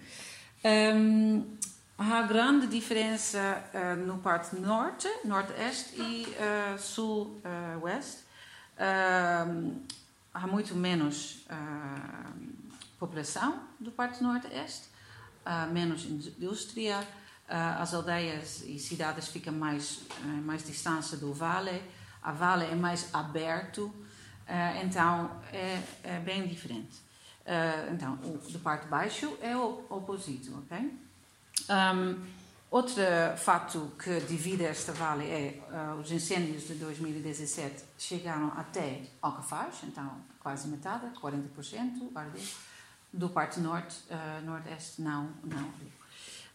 Um, 0.67 1.57
há 1.97 2.23
grande 2.23 2.67
diferença 2.67 3.63
uh, 3.73 4.05
no 4.05 4.19
parte 4.19 4.57
norte, 4.57 5.07
nordeste 5.25 5.95
e 5.95 6.27
uh, 6.27 6.77
sul-oeste. 6.77 8.25
Uh, 8.75 9.81
há 10.35 10.47
muito 10.49 10.75
menos 10.75 11.47
população 12.99 13.61
do 13.79 13.93
parte 13.93 14.23
nordeste, 14.23 14.89
menos 15.73 16.05
indústria, 16.05 17.07
as 17.49 17.95
aldeias 17.95 18.63
e 18.67 18.79
cidades 18.79 19.29
ficam 19.29 19.55
mais 19.55 20.01
mais 20.45 20.63
distância 20.63 21.17
do 21.17 21.33
vale, 21.33 21.83
a 22.23 22.33
vale 22.33 22.67
é 22.67 22.75
mais 22.75 23.15
aberto, 23.15 23.95
então 24.83 25.41
é, 25.53 25.81
é, 26.03 26.19
bem 26.19 26.47
diferente. 26.47 27.06
Então, 27.93 28.15
o 28.25 28.39
do 28.39 28.59
parte 28.59 28.87
baixo 28.89 29.37
é 29.41 29.57
o 29.57 29.85
oposto, 29.89 30.31
ok? 30.59 31.07
Um, 31.69 32.25
outro 32.71 33.03
fato 33.37 33.93
que 33.99 34.21
divide 34.21 34.65
esta 34.65 34.93
vale 34.93 35.25
é 35.25 35.63
uh, 35.71 36.01
os 36.01 36.11
incêndios 36.11 36.67
de 36.67 36.75
2017 36.75 37.85
chegaram 37.99 38.53
até 38.57 39.03
Alcafaz, 39.23 39.77
então 39.85 40.21
quase 40.41 40.69
metade, 40.69 41.07
40% 41.21 42.11
do 43.13 43.29
parte 43.29 43.61
norte, 43.61 43.97
uh, 44.11 44.45
nordeste 44.45 45.01
não, 45.03 45.31
não. 45.43 45.73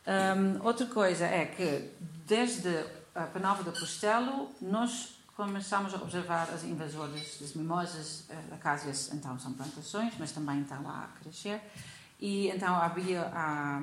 Um, 0.08 0.66
outra 0.66 0.86
coisa 0.88 1.26
é 1.26 1.46
que, 1.46 1.92
desde 2.26 2.70
a 3.14 3.24
Penalva 3.24 3.64
do 3.64 3.72
Costelo, 3.72 4.50
nós 4.62 5.21
começamos 5.46 5.92
a 5.94 5.98
observar 5.98 6.50
as 6.54 6.64
invasoras 6.64 7.38
das 7.42 7.54
mimosas, 7.54 8.26
uh, 8.30 8.54
acácias, 8.54 9.12
então 9.12 9.40
são 9.40 9.54
plantações, 9.54 10.14
mas 10.20 10.32
também 10.32 10.62
estão 10.62 10.88
a 10.88 11.08
crescer, 11.20 11.60
e 12.20 12.48
então 12.50 12.76
havia 12.76 13.24
a, 13.34 13.82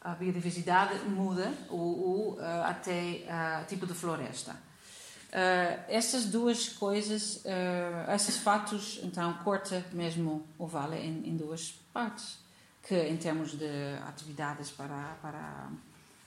a 0.00 0.14
biodiversidade 0.14 0.98
muda 1.08 1.52
o, 1.68 1.76
o, 1.76 2.36
uh, 2.38 2.64
até 2.64 3.26
uh, 3.26 3.66
tipo 3.68 3.86
de 3.86 3.92
floresta. 3.92 4.52
Uh, 4.52 5.84
essas 5.88 6.24
duas 6.24 6.70
coisas, 6.70 7.36
uh, 7.44 8.10
esses 8.14 8.38
fatos, 8.38 8.98
então, 9.02 9.34
corta 9.44 9.84
mesmo 9.92 10.46
o 10.58 10.66
vale 10.66 10.96
em, 10.96 11.28
em 11.28 11.36
duas 11.36 11.72
partes 11.92 12.38
que 12.82 12.94
em 12.94 13.16
termos 13.16 13.52
de 13.52 13.96
atividades 14.06 14.70
para, 14.70 15.16
para 15.20 15.68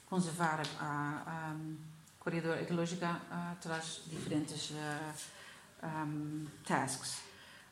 conservar 0.07 0.61
a, 0.79 1.21
a 1.27 1.55
corredor 2.25 2.58
ecológica 2.58 3.22
uh, 3.32 3.55
traz 3.62 4.01
diferentes 4.08 4.72
uh, 4.72 4.75
um, 5.84 6.48
tasks. 6.65 7.20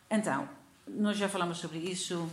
Então, 0.09 0.47
nós 0.87 1.17
já 1.17 1.27
falamos 1.27 1.57
sobre 1.57 1.79
isso. 1.79 2.29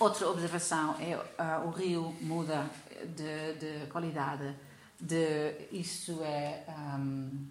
Outra 0.00 0.28
observação 0.28 0.96
é 0.98 1.16
uh, 1.16 1.68
o 1.68 1.70
rio 1.70 2.16
muda 2.20 2.68
de, 3.16 3.54
de 3.54 3.86
qualidade. 3.86 4.52
De, 5.00 5.68
isso 5.70 6.20
é 6.24 6.64
um, 6.98 7.46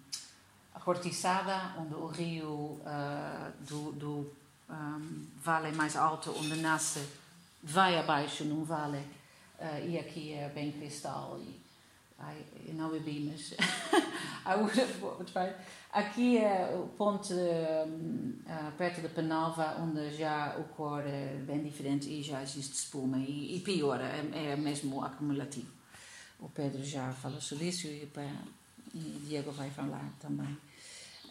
a 0.74 0.80
cortiçada, 0.80 1.74
onde 1.78 1.94
o 1.94 2.06
rio 2.06 2.48
uh, 2.50 3.52
do, 3.60 3.92
do 3.92 4.32
um, 4.68 5.26
vale 5.42 5.72
mais 5.72 5.96
alto, 5.96 6.30
onde 6.36 6.56
nasce 6.56 7.02
vai 7.62 7.98
abaixo 7.98 8.44
num 8.44 8.64
vale 8.64 8.98
uh, 8.98 9.88
e 9.88 9.98
aqui 9.98 10.34
é 10.34 10.50
bem 10.50 10.72
cristal 10.72 11.38
e 11.40 11.63
ai, 12.26 12.44
eu 12.66 12.74
mas 12.74 13.54
I 14.46 14.56
would 14.56 14.80
have 14.80 15.24
tried. 15.24 15.54
aqui 15.92 16.38
é 16.38 16.70
o 16.74 16.88
ponte 16.88 17.32
um, 17.32 18.34
uh, 18.46 18.72
perto 18.76 19.00
da 19.00 19.08
Penalva 19.08 19.76
onde 19.80 20.16
já 20.16 20.56
o 20.58 20.64
cor 20.64 21.02
é 21.06 21.36
bem 21.46 21.62
diferente 21.62 22.08
e 22.10 22.22
já 22.22 22.42
existe 22.42 22.74
espuma. 22.74 23.18
E, 23.18 23.56
e 23.56 23.60
pior, 23.60 24.00
é, 24.00 24.52
é 24.52 24.56
mesmo 24.56 25.02
acumulativo. 25.02 25.72
O 26.40 26.48
Pedro 26.48 26.84
já 26.84 27.12
falou 27.12 27.40
sobre 27.40 27.68
isso 27.68 27.86
e, 27.86 28.08
o 28.94 29.20
Diego 29.26 29.50
vai 29.52 29.70
falar 29.70 30.08
também. 30.20 30.56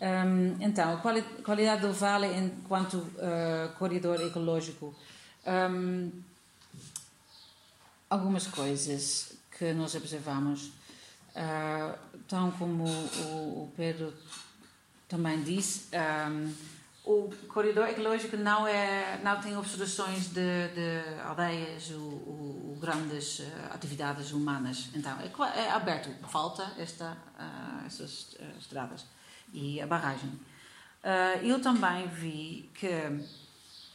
Um, 0.02 0.62
então, 0.62 0.94
a 0.94 0.98
qualidade 1.44 1.82
do 1.82 1.94
vale 1.94 2.28
enquanto 2.36 2.96
uh, 2.98 3.74
corredor 3.78 4.20
ecológico. 4.22 4.94
Um, 5.46 6.12
algumas 8.10 8.48
coisas 8.48 9.34
que 9.58 9.74
nós 9.74 9.96
observamos, 9.96 10.72
uh, 11.36 11.98
tal 12.28 12.52
como 12.54 12.86
o, 12.86 13.64
o, 13.64 13.74
Pedro 13.76 14.14
também 15.08 15.42
disse, 15.44 15.90
um, 15.96 16.54
o 17.06 17.30
corredor 17.48 17.90
ecológico 17.90 18.38
não 18.38 18.66
é 18.68 19.20
não 19.24 19.40
tem 19.42 19.58
obstruções 19.58 20.28
de, 20.28 20.68
de 20.70 21.20
aldeias 21.26 21.92
ou, 21.92 22.00
ou, 22.02 22.78
grandes 22.80 23.40
uh, 23.40 23.44
atividades 23.72 24.32
humanas 24.32 24.90
então 24.96 25.18
é, 25.20 25.60
é, 25.60 25.72
aberto 25.72 26.10
falta 26.28 26.72
esta 26.78 27.18
uh, 27.38 27.86
essas 27.86 28.34
uh, 28.34 28.58
estradas 28.58 29.06
e 29.54 29.82
a 29.82 29.88
barragem 29.88 30.32
eu 31.44 31.62
também 31.62 32.08
vi 32.08 32.70
que 32.74 32.88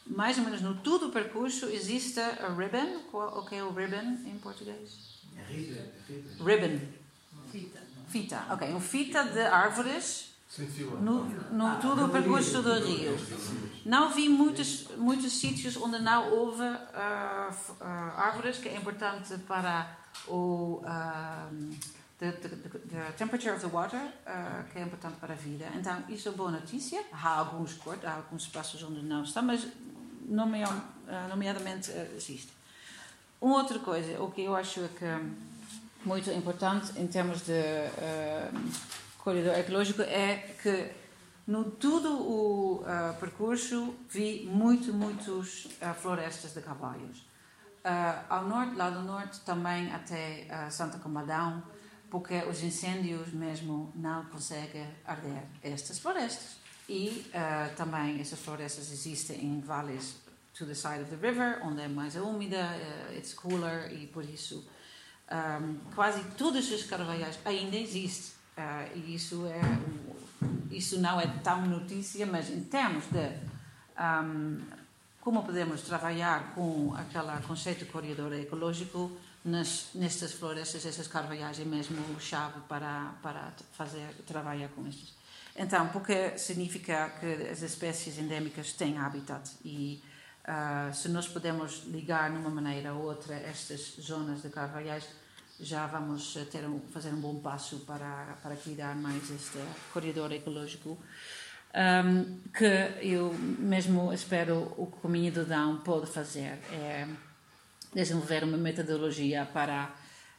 mais 0.09 0.39
ou 0.39 0.45
menos 0.45 0.61
no 0.61 0.75
todo 0.77 1.09
o 1.09 1.13
percurso 1.13 1.67
existe 1.67 2.21
a 2.21 2.49
ribbon. 2.55 3.03
O 3.13 3.43
que 3.45 3.57
é 3.57 3.63
o 3.63 3.73
ribbon 3.73 4.17
em 4.27 4.39
português? 4.39 5.21
É 5.37 5.53
ribbon. 5.53 6.45
Ribbon. 6.45 6.81
Fita. 7.51 7.81
Fita, 8.09 8.47
ok. 8.51 8.75
Um 8.75 8.81
fita 8.81 9.25
de 9.25 9.41
árvores 9.41 10.29
no, 11.03 11.25
no 11.53 11.81
todo 11.81 12.07
o 12.07 12.09
percurso 12.09 12.63
do 12.63 12.73
rio. 12.81 13.17
Não 13.85 14.11
vi 14.11 14.29
muitos, 14.29 14.89
muitos 14.97 15.33
sítios 15.33 15.77
onde 15.77 15.99
não 15.99 16.33
houve 16.33 16.63
uh, 16.63 17.51
uh, 17.81 17.85
árvores, 18.17 18.59
que 18.59 18.69
é 18.69 18.77
importante 18.77 19.37
para 19.47 19.97
o. 20.27 20.83
Uh, 20.83 21.77
the, 22.19 22.33
the, 22.33 22.49
the, 22.49 23.13
temperature 23.17 23.55
of 23.55 23.61
the 23.61 23.69
water, 23.69 24.01
que 24.73 24.79
é 24.79 24.83
importante 24.83 25.17
para 25.21 25.35
a 25.35 25.37
vida. 25.37 25.67
Então, 25.75 26.03
isso 26.09 26.29
é 26.31 26.33
boa 26.33 26.51
notícia. 26.51 27.05
Há 27.13 27.29
alguns 27.29 27.75
cortes, 27.75 28.07
há 28.07 28.15
alguns 28.15 28.43
espaços 28.45 28.83
onde 28.83 29.03
não 29.03 29.23
está, 29.23 29.43
mas 29.43 29.67
nomeadamente 30.27 31.93
existe. 32.17 32.53
Uma 33.41 33.59
outra 33.59 33.79
coisa, 33.79 34.21
o 34.21 34.33
que 34.33 34.43
eu 34.43 34.57
acho 34.57 34.89
que 34.99 35.05
é 35.05 35.21
muito 36.05 36.31
importante 36.31 36.99
em 36.99 37.07
termos 37.07 37.43
de 37.43 37.53
corredor 39.19 39.59
ecológico 39.59 40.03
é 40.03 40.55
que 40.63 40.91
no 41.47 41.65
todo 41.65 42.13
o 42.13 42.83
uh, 42.83 43.19
percurso 43.19 43.95
vi 44.11 44.47
muito, 44.47 44.93
muitos 44.93 45.65
uh, 45.65 45.95
florestas 45.95 46.53
de 46.53 46.61
cavalhos. 46.61 47.21
Uh, 47.85 48.25
ao 48.29 48.45
norte, 48.45 48.77
lá 48.77 48.91
do 48.91 49.01
norte, 49.01 49.41
também 49.41 49.91
até 49.93 50.47
Santa 50.71 50.99
Comadão, 50.99 51.63
porque 52.11 52.35
os 52.45 52.63
incêndios 52.63 53.33
mesmo 53.33 53.91
não 53.95 54.27
conseguem 54.27 54.87
arder 55.07 55.43
estas 55.63 55.99
florestas. 55.99 56.59
E 56.89 57.31
também 57.77 58.19
essas 58.19 58.39
florestas 58.39 58.91
existem 58.91 59.45
em 59.45 59.61
vales 59.61 60.17
to 60.55 60.65
the 60.65 60.75
side 60.75 61.03
of 61.03 61.11
the 61.15 61.17
river, 61.17 61.61
onde 61.63 61.83
é 61.83 61.89
mais 61.89 62.17
úmida, 62.17 62.57
uh, 62.57 63.15
it's 63.15 63.35
cooler 63.35 63.93
e 63.93 64.07
por 64.07 64.25
isso 64.25 64.67
um, 65.31 65.77
quase 65.95 66.23
todos 66.37 66.71
os 66.71 66.85
carvalhais 66.85 67.39
ainda 67.45 67.77
existem. 67.77 68.39
Uh, 68.57 68.99
e 68.99 69.15
isso, 69.15 69.47
é, 69.47 69.61
isso 70.71 70.99
não 71.01 71.21
é 71.21 71.27
tão 71.45 71.65
notícia, 71.67 72.27
mas 72.27 72.51
em 72.51 72.63
termos 72.65 73.05
de 73.07 73.33
um, 73.99 74.61
como 75.21 75.45
podemos 75.45 75.83
trabalhar 75.83 76.55
com 76.55 76.95
aquele 76.95 77.41
conceito 77.47 77.85
de 77.85 77.91
corredor 77.91 78.33
ecológico 78.33 79.13
nas, 79.45 79.91
nestas 79.95 80.33
florestas, 80.33 80.85
essas 80.85 81.07
carvalhais 81.07 81.61
é 81.61 81.65
mesmo 81.65 82.21
chave 82.21 82.61
para, 82.69 83.13
para 83.23 83.53
fazer, 83.73 84.09
trabalhar 84.27 84.69
com 84.69 84.87
estes. 84.87 85.15
Então, 85.55 85.89
porque 85.89 86.39
significa 86.39 87.11
que 87.21 87.49
as 87.51 87.63
espécies 87.63 88.19
endémicas 88.19 88.73
têm 88.73 88.97
habitat 88.97 89.51
e 89.65 90.03
uh, 90.49 90.95
se 90.95 91.09
nós 91.09 91.29
podemos 91.29 91.85
ligar 91.87 92.31
de 92.31 92.39
uma 92.39 92.51
maneira 92.51 92.95
ou 92.95 93.05
outra 93.05 93.35
estas 93.35 93.97
zonas 94.01 94.43
de 94.43 94.49
carvalhais, 94.49 95.07
já 95.61 95.87
vamos 95.87 96.37
eh, 96.37 96.45
ter 96.45 96.65
um, 96.65 96.81
fazer 96.93 97.11
um 97.11 97.21
bom 97.21 97.41
passo 97.41 97.81
para, 97.81 98.39
para 98.43 98.55
cuidar 98.57 98.95
mais 98.95 99.29
este 99.31 99.59
corredor 99.93 100.33
ecológico. 100.33 100.97
Um, 101.75 102.41
que 102.51 102.65
eu 103.03 103.35
mesmo 103.35 104.11
espero 104.13 104.73
o 104.79 104.87
Caminho 104.87 105.31
do 105.31 105.45
Dão 105.45 105.79
pode 105.81 106.07
fazer 106.07 106.59
é 106.73 107.07
desenvolver 107.95 108.43
uma 108.45 108.57
metodologia 108.57 109.47
para 109.53 109.95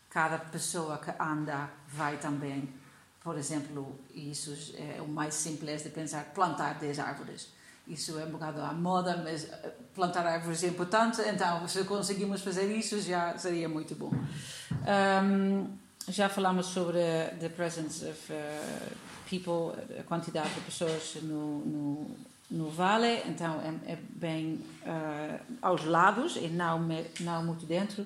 cada 0.10 0.40
pessoa 0.40 0.98
que 0.98 1.12
anda 1.22 1.70
vai 1.88 2.18
também 2.18 2.68
por 3.24 3.38
exemplo 3.38 4.00
isso 4.12 4.74
é 4.76 5.00
o 5.04 5.08
mais 5.08 5.36
simples 5.36 5.84
de 5.84 5.90
pensar 5.90 6.26
plantar 6.34 6.80
10 6.80 6.98
árvores 6.98 7.54
isso 7.90 8.18
é 8.20 8.26
um 8.26 8.32
bocado 8.32 8.62
à 8.62 8.72
moda 8.72 9.22
mas 9.24 9.46
eh, 9.46 9.72
plantar 9.94 10.26
árvores 10.26 10.64
é 10.64 10.68
importante 10.68 11.22
então 11.22 11.68
se 11.68 11.84
conseguimos 11.84 12.42
fazer 12.42 12.72
isso 12.72 13.02
já 13.02 13.38
seria 13.38 13.68
muito 13.68 13.96
bom 13.96 14.12
um, 14.12 15.68
já 16.08 16.28
falamos 16.28 16.68
sobre 16.68 17.00
the 17.40 17.50
presence 17.50 18.04
of 18.04 18.34
uh, 18.34 18.96
people, 19.30 19.80
a 20.00 20.04
quantidade 20.04 20.50
de 20.56 20.62
pessoas 20.62 21.18
no, 21.22 21.60
no, 21.60 22.18
no 22.50 22.70
vale, 22.70 23.22
então 23.28 23.62
é, 23.62 23.94
é 23.94 23.96
bem 23.96 24.56
uh, 24.84 25.40
aos 25.62 25.86
lados 25.86 26.36
e 26.36 26.48
não, 26.48 26.80
não 27.20 27.46
muito 27.46 27.66
dentro. 27.66 28.06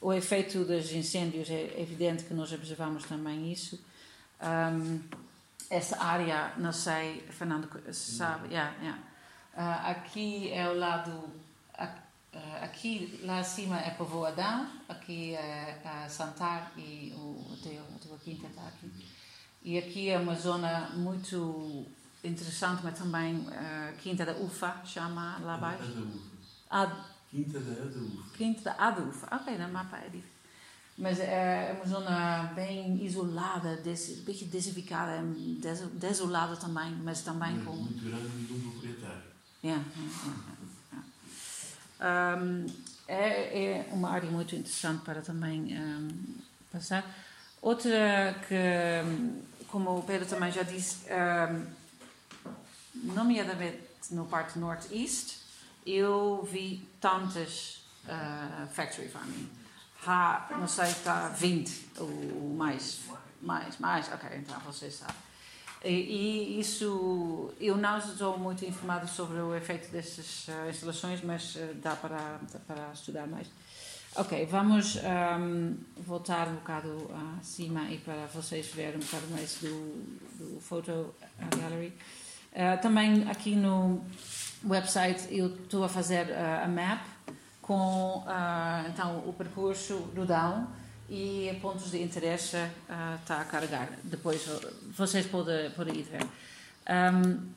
O 0.00 0.12
efeito 0.12 0.64
dos 0.64 0.92
incêndios 0.92 1.50
é 1.50 1.80
evidente 1.80 2.24
que 2.24 2.34
nós 2.34 2.52
observamos 2.52 3.04
também 3.04 3.52
isso. 3.52 3.84
Um, 4.40 5.00
essa 5.70 6.02
área, 6.02 6.52
não 6.58 6.72
sei, 6.72 7.24
Fernando 7.30 7.68
sabe, 7.92 8.48
yeah, 8.48 8.74
yeah. 8.80 9.02
Uh, 9.54 9.90
aqui 9.90 10.50
é 10.52 10.68
o 10.68 10.78
lado 10.78 11.42
Uh, 12.34 12.64
aqui 12.64 13.20
lá 13.24 13.40
acima 13.40 13.78
é 13.78 13.90
Povoadão, 13.90 14.66
aqui 14.88 15.34
é, 15.34 15.78
é 15.84 16.08
Santar 16.08 16.72
e 16.78 17.12
o 17.14 17.18
o 17.18 17.52
hotel 17.52 18.18
Quinta 18.24 18.46
está 18.46 18.68
aqui. 18.68 18.90
E 19.62 19.76
aqui 19.76 20.08
é 20.08 20.18
uma 20.18 20.34
zona 20.34 20.88
muito 20.94 21.84
interessante, 22.24 22.80
mas 22.82 22.98
também 22.98 23.36
uh, 23.36 23.96
Quinta 23.98 24.24
da 24.24 24.32
Ufa, 24.32 24.80
chama 24.82 25.38
lá 25.40 25.56
abaixo. 25.56 26.08
Ad... 26.70 26.90
Quinta 27.30 27.60
da 27.60 27.82
Adufa. 27.82 28.30
Quinta 28.34 28.62
da 28.62 28.74
Adufa, 28.88 29.36
ok, 29.36 29.58
no 29.58 29.68
mapa 29.68 29.98
é 29.98 30.04
diferente. 30.04 30.32
Mas 30.96 31.20
é, 31.20 31.70
é 31.70 31.72
uma 31.74 31.84
zona 31.84 32.44
bem 32.54 33.04
isolada, 33.04 33.76
des, 33.76 34.20
um 34.20 34.24
pouco 34.24 34.44
desertificada, 34.46 35.22
des, 35.60 35.80
desolada 36.00 36.56
também, 36.56 36.94
mas 36.96 37.20
também 37.20 37.56
mas 37.56 37.64
com... 37.64 37.76
Muito 37.76 38.04
grande 38.04 38.52
um 38.52 38.70
proprietário. 38.70 39.31
Yeah. 39.64 39.84
Um, 42.00 42.66
é, 43.06 43.64
é, 43.64 43.88
uma 43.92 44.10
área 44.10 44.28
muito 44.30 44.56
interessante 44.56 45.04
para 45.04 45.22
também 45.22 45.78
um, 45.78 46.08
passar. 46.72 47.04
Outra 47.60 48.34
que, 48.48 49.64
como 49.68 49.98
o 49.98 50.02
Pedro 50.02 50.26
também 50.26 50.50
já 50.50 50.62
disse, 50.64 51.06
um, 51.12 51.66
nomeadamente 53.14 53.82
no 54.10 54.26
parte 54.26 54.58
norte-east, 54.58 55.38
eu 55.86 56.46
vi 56.50 56.88
tantas 57.00 57.84
uh, 58.06 58.66
factory 58.68 59.08
farming. 59.08 59.48
Há, 60.04 60.48
não 60.58 60.66
sei, 60.66 60.86
está 60.86 61.28
20 61.28 61.90
ou 61.98 62.54
mais. 62.56 63.00
Mais, 63.40 63.78
mais, 63.78 64.12
ok, 64.12 64.28
então 64.38 64.58
vocês 64.60 64.94
sabem. 64.94 65.31
E, 65.84 66.60
isso, 66.60 67.52
eu 67.60 67.76
não 67.76 67.98
estou 67.98 68.38
muito 68.38 68.64
informado 68.64 69.08
sobre 69.08 69.40
o 69.40 69.54
efeito 69.54 69.90
dessas 69.90 70.46
uh, 70.48 70.68
instalações, 70.70 71.20
mas 71.22 71.56
uh, 71.56 71.74
dá 71.82 71.96
para, 71.96 72.38
para 72.66 72.92
estudar 72.92 73.26
mais. 73.26 73.48
Ok, 74.14 74.46
vamos 74.46 74.96
um, 74.96 75.76
voltar 75.96 76.46
um 76.46 76.56
bocado 76.56 77.10
acima 77.40 77.90
e 77.90 77.96
para 77.96 78.26
vocês 78.26 78.66
verem 78.68 78.96
um 78.96 79.00
bocado 79.00 79.26
mais 79.30 79.56
do, 79.56 80.18
do 80.38 80.60
Photo 80.60 81.14
Gallery. 81.58 81.94
Uh, 82.52 82.80
também 82.82 83.26
aqui 83.28 83.56
no 83.56 84.04
website 84.64 85.34
eu 85.34 85.46
estou 85.46 85.82
a 85.82 85.88
fazer 85.88 86.30
a 86.32 86.68
map 86.68 87.04
com 87.62 88.22
então 88.88 89.24
o 89.26 89.32
percurso 89.32 89.96
do 90.14 90.26
Down 90.26 90.66
e 91.12 91.58
pontos 91.60 91.90
de 91.90 92.02
interesse 92.02 92.56
uh, 92.56 93.16
está 93.20 93.42
a 93.42 93.44
carregar. 93.44 93.90
Depois 94.02 94.46
vocês 94.96 95.26
podem, 95.26 95.70
podem 95.72 95.96
ir 95.96 96.04
ver. 96.04 96.22
Um, 96.88 97.50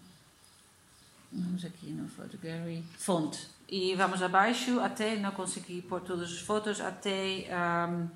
vamos 1.32 1.64
aqui 1.64 1.88
no 1.92 2.06
Photo 2.10 2.38
Gallery. 2.38 2.84
Fonte. 2.98 3.48
E 3.70 3.96
vamos 3.96 4.22
abaixo 4.22 4.82
até, 4.82 5.16
não 5.16 5.32
consegui 5.32 5.82
pôr 5.82 6.02
todas 6.02 6.34
as 6.34 6.40
fotos, 6.42 6.82
até 6.82 7.48
um, 7.50 8.04
uh, 8.04 8.10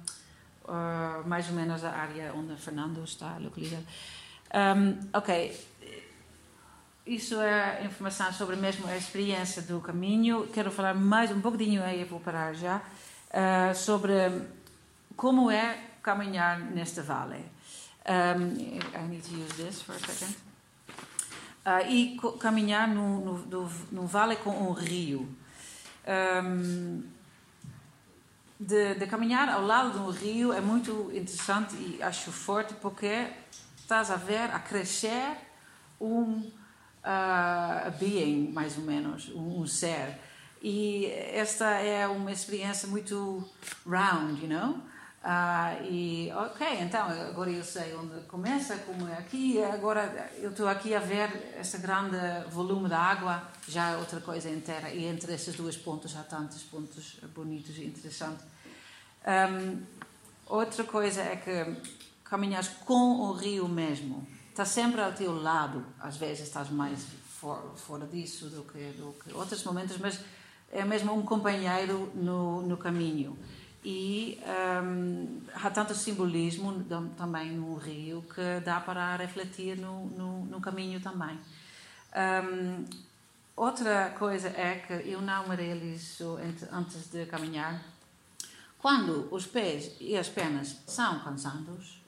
ah, 0.67 1.23
mais 1.25 1.47
ou 1.47 1.55
menos 1.55 1.85
a 1.85 1.91
área 1.91 2.33
onde 2.33 2.57
Fernando 2.57 3.01
está 3.01 3.37
localizado. 3.37 3.85
Um, 4.53 4.99
ok. 5.13 5.57
Isso 7.07 7.39
é 7.39 7.85
informação 7.85 8.33
sobre 8.33 8.57
mesmo 8.57 8.85
a 8.87 8.97
experiência 8.97 9.61
do 9.61 9.79
caminho. 9.79 10.47
Quero 10.53 10.69
falar 10.69 10.93
mais 10.93 11.31
um 11.31 11.39
pouquinho 11.39 11.81
aí, 11.81 12.03
vou 12.03 12.19
parar 12.19 12.53
já, 12.53 12.81
uh, 13.31 13.73
sobre 13.73 14.13
como 15.19 15.51
é 15.51 15.77
caminhar 16.01 16.57
neste 16.61 17.01
vale. 17.01 17.43
Um, 18.07 18.55
I 18.95 19.07
need 19.09 19.21
to 19.21 19.35
use 19.35 19.53
this 19.57 19.81
for 19.81 19.93
a 19.93 19.99
second. 19.99 20.33
Uh, 21.65 21.85
e 21.89 22.17
caminhar 22.39 22.87
no, 22.87 23.19
no, 23.19 23.37
no, 23.37 23.71
no, 23.91 24.07
vale 24.07 24.37
com 24.37 24.49
um 24.49 24.71
rio. 24.71 25.27
Um, 26.07 27.03
de, 28.57 28.95
de, 28.95 29.07
caminhar 29.07 29.49
ao 29.49 29.65
lado 29.65 29.91
de 29.91 29.99
um 29.99 30.09
rio 30.09 30.53
é 30.53 30.61
muito 30.61 31.11
interessante 31.13 31.75
e 31.75 32.01
acho 32.01 32.31
forte 32.31 32.73
porque 32.75 33.27
estás 33.75 34.09
a 34.11 34.15
ver 34.15 34.49
a 34.51 34.59
crescer 34.59 35.35
um 35.99 36.49
uh, 37.03 37.91
being, 37.99 38.53
mais 38.53 38.77
ou 38.77 38.85
menos, 38.85 39.27
um, 39.35 39.59
um 39.59 39.67
ser. 39.67 40.17
E 40.61 41.07
esta 41.33 41.71
é 41.71 42.07
uma 42.07 42.31
experiência 42.31 42.87
muito 42.87 43.43
round, 43.85 44.41
you 44.41 44.47
know? 44.47 44.88
Ah, 45.21 45.77
e 45.83 46.31
ok, 46.31 46.65
então 46.79 47.07
agora 47.07 47.51
eu 47.51 47.63
sei 47.63 47.93
onde 47.93 48.21
começa, 48.21 48.77
como 48.77 49.07
é 49.07 49.17
aqui. 49.17 49.61
Agora 49.61 50.31
eu 50.37 50.51
estou 50.51 50.67
aqui 50.67 50.95
a 50.95 50.99
ver 50.99 51.55
esse 51.59 51.77
grande 51.79 52.17
volume 52.49 52.87
de 52.87 52.95
água, 52.95 53.43
já 53.67 53.89
é 53.89 53.97
outra 53.97 54.21
coisa 54.21 54.49
inteira. 54.49 54.89
E 54.89 55.05
entre 55.05 55.33
esses 55.33 55.55
dois 55.55 55.75
pontos 55.75 56.15
há 56.15 56.23
tantos 56.23 56.63
pontos 56.63 57.19
bonitos 57.35 57.77
e 57.77 57.85
interessantes. 57.85 58.45
Um, 59.27 59.83
outra 60.47 60.85
coisa 60.85 61.21
é 61.21 61.35
que 61.35 61.99
caminhas 62.23 62.69
com 62.85 63.19
o 63.19 63.33
rio 63.33 63.67
mesmo. 63.67 64.25
está 64.49 64.63
sempre 64.63 65.01
ao 65.01 65.11
teu 65.11 65.33
lado. 65.41 65.85
Às 65.99 66.15
vezes 66.15 66.47
estás 66.47 66.69
mais 66.69 67.05
for, 67.39 67.73
fora 67.75 68.05
disso 68.05 68.49
do 68.49 68.63
que, 68.63 68.93
do 68.97 69.13
que 69.21 69.33
outros 69.33 69.63
momentos, 69.65 69.97
mas 69.97 70.19
é 70.71 70.85
mesmo 70.85 71.13
um 71.13 71.23
companheiro 71.23 72.09
no, 72.15 72.61
no 72.61 72.77
caminho. 72.77 73.37
E 73.83 74.41
um, 74.83 75.41
há 75.53 75.69
tanto 75.69 75.95
simbolismo 75.95 76.83
também 77.17 77.51
no 77.51 77.75
rio 77.75 78.21
que 78.23 78.59
dá 78.63 78.79
para 78.81 79.15
refletir 79.15 79.77
no, 79.77 80.07
no, 80.07 80.45
no 80.45 80.59
caminho 80.59 80.99
também. 80.99 81.39
Um, 82.13 82.85
outra 83.55 84.09
coisa 84.17 84.49
é 84.49 84.83
que 84.85 85.09
eu 85.09 85.21
não 85.21 85.47
me 85.47 85.55
realizo 85.55 86.37
antes 86.71 87.09
de 87.09 87.25
caminhar. 87.25 87.81
Quando 88.77 89.27
os 89.31 89.45
pés 89.45 89.95
e 89.99 90.17
as 90.17 90.27
pernas 90.27 90.77
são 90.85 91.19
cansados, 91.19 92.01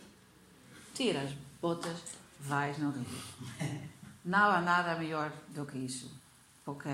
tira 0.94 1.22
as 1.22 1.32
botas, 1.62 1.98
vais 2.40 2.78
no 2.78 2.92
rio. 2.92 3.06
Não 4.24 4.52
há 4.52 4.62
nada 4.62 4.96
melhor 4.96 5.34
do 5.50 5.66
que 5.66 5.80
isso. 5.80 6.12
Porque 6.64 6.90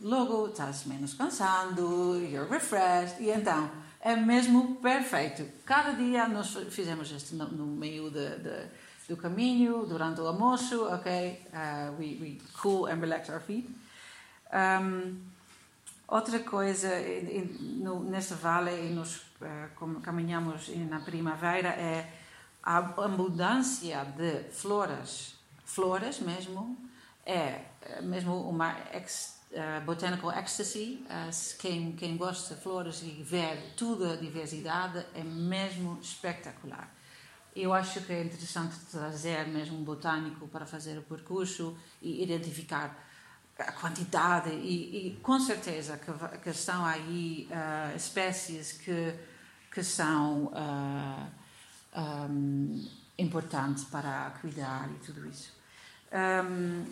logo 0.00 0.48
estás 0.48 0.84
menos 0.86 1.14
cansado, 1.14 2.16
you're 2.16 2.48
refreshed, 2.50 3.20
e 3.20 3.30
então 3.30 3.70
é 4.00 4.16
mesmo 4.16 4.76
perfeito. 4.76 5.46
Cada 5.64 5.92
dia 5.92 6.26
nós 6.28 6.56
fizemos 6.70 7.10
isto 7.10 7.36
no, 7.36 7.46
no 7.48 7.66
meio 7.66 8.10
de, 8.10 8.36
de, 8.38 8.66
do 9.08 9.16
caminho, 9.16 9.86
durante 9.86 10.20
o 10.20 10.26
almoço, 10.26 10.86
ok? 10.86 11.40
Uh, 11.52 11.96
we, 11.98 12.18
we 12.20 12.38
cool 12.60 12.86
and 12.86 13.00
relax 13.00 13.28
our 13.28 13.40
feet. 13.40 13.68
Um, 14.52 15.20
outra 16.08 16.40
coisa, 16.40 16.88
no, 17.80 18.02
nesse 18.02 18.34
vale, 18.34 18.88
e 18.88 18.90
nós 18.92 19.22
uh, 19.40 20.00
caminhamos 20.00 20.68
na 20.90 21.00
primavera, 21.00 21.68
é 21.68 22.12
a 22.62 22.78
abundância 22.78 24.04
de 24.16 24.50
flores, 24.50 25.34
flores 25.64 26.20
mesmo, 26.20 26.76
é 27.24 27.71
mesmo 28.02 28.48
uma 28.48 28.76
ex, 28.92 29.40
uh, 29.52 29.84
botanical 29.84 30.32
ecstasy. 30.32 31.04
Uh, 31.06 31.58
quem, 31.58 31.92
quem 31.92 32.16
gosta 32.16 32.54
de 32.54 32.60
flores 32.60 33.02
e 33.02 33.22
ver 33.22 33.74
toda 33.76 34.14
a 34.14 34.16
diversidade 34.16 35.04
é 35.14 35.22
mesmo 35.22 35.98
espetacular. 36.00 36.92
Eu 37.54 37.74
acho 37.74 38.00
que 38.00 38.12
é 38.12 38.22
interessante 38.22 38.76
trazer 38.90 39.46
mesmo 39.46 39.78
um 39.78 39.84
botânico 39.84 40.48
para 40.48 40.64
fazer 40.64 40.96
o 40.98 41.02
percurso 41.02 41.76
e 42.00 42.22
identificar 42.22 42.96
a 43.58 43.72
quantidade 43.72 44.50
e, 44.50 45.08
e 45.08 45.20
com 45.22 45.38
certeza 45.38 45.98
que, 45.98 46.38
que 46.38 46.50
estão 46.50 46.84
aí 46.84 47.48
uh, 47.50 47.94
espécies 47.94 48.72
que, 48.72 49.14
que 49.70 49.84
são 49.84 50.46
uh, 50.46 51.30
um, 52.00 52.88
importantes 53.18 53.84
para 53.84 54.30
cuidar 54.40 54.88
e 54.90 55.04
tudo 55.04 55.26
isso. 55.28 55.52
Um, 56.10 56.84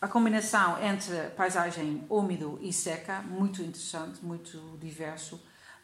a 0.00 0.06
combinação 0.06 0.80
entre 0.82 1.30
paisagem 1.30 2.04
úmido 2.08 2.58
e 2.62 2.72
seca, 2.72 3.20
muito 3.22 3.62
interessante, 3.62 4.24
muito 4.24 4.78
diverso. 4.80 5.36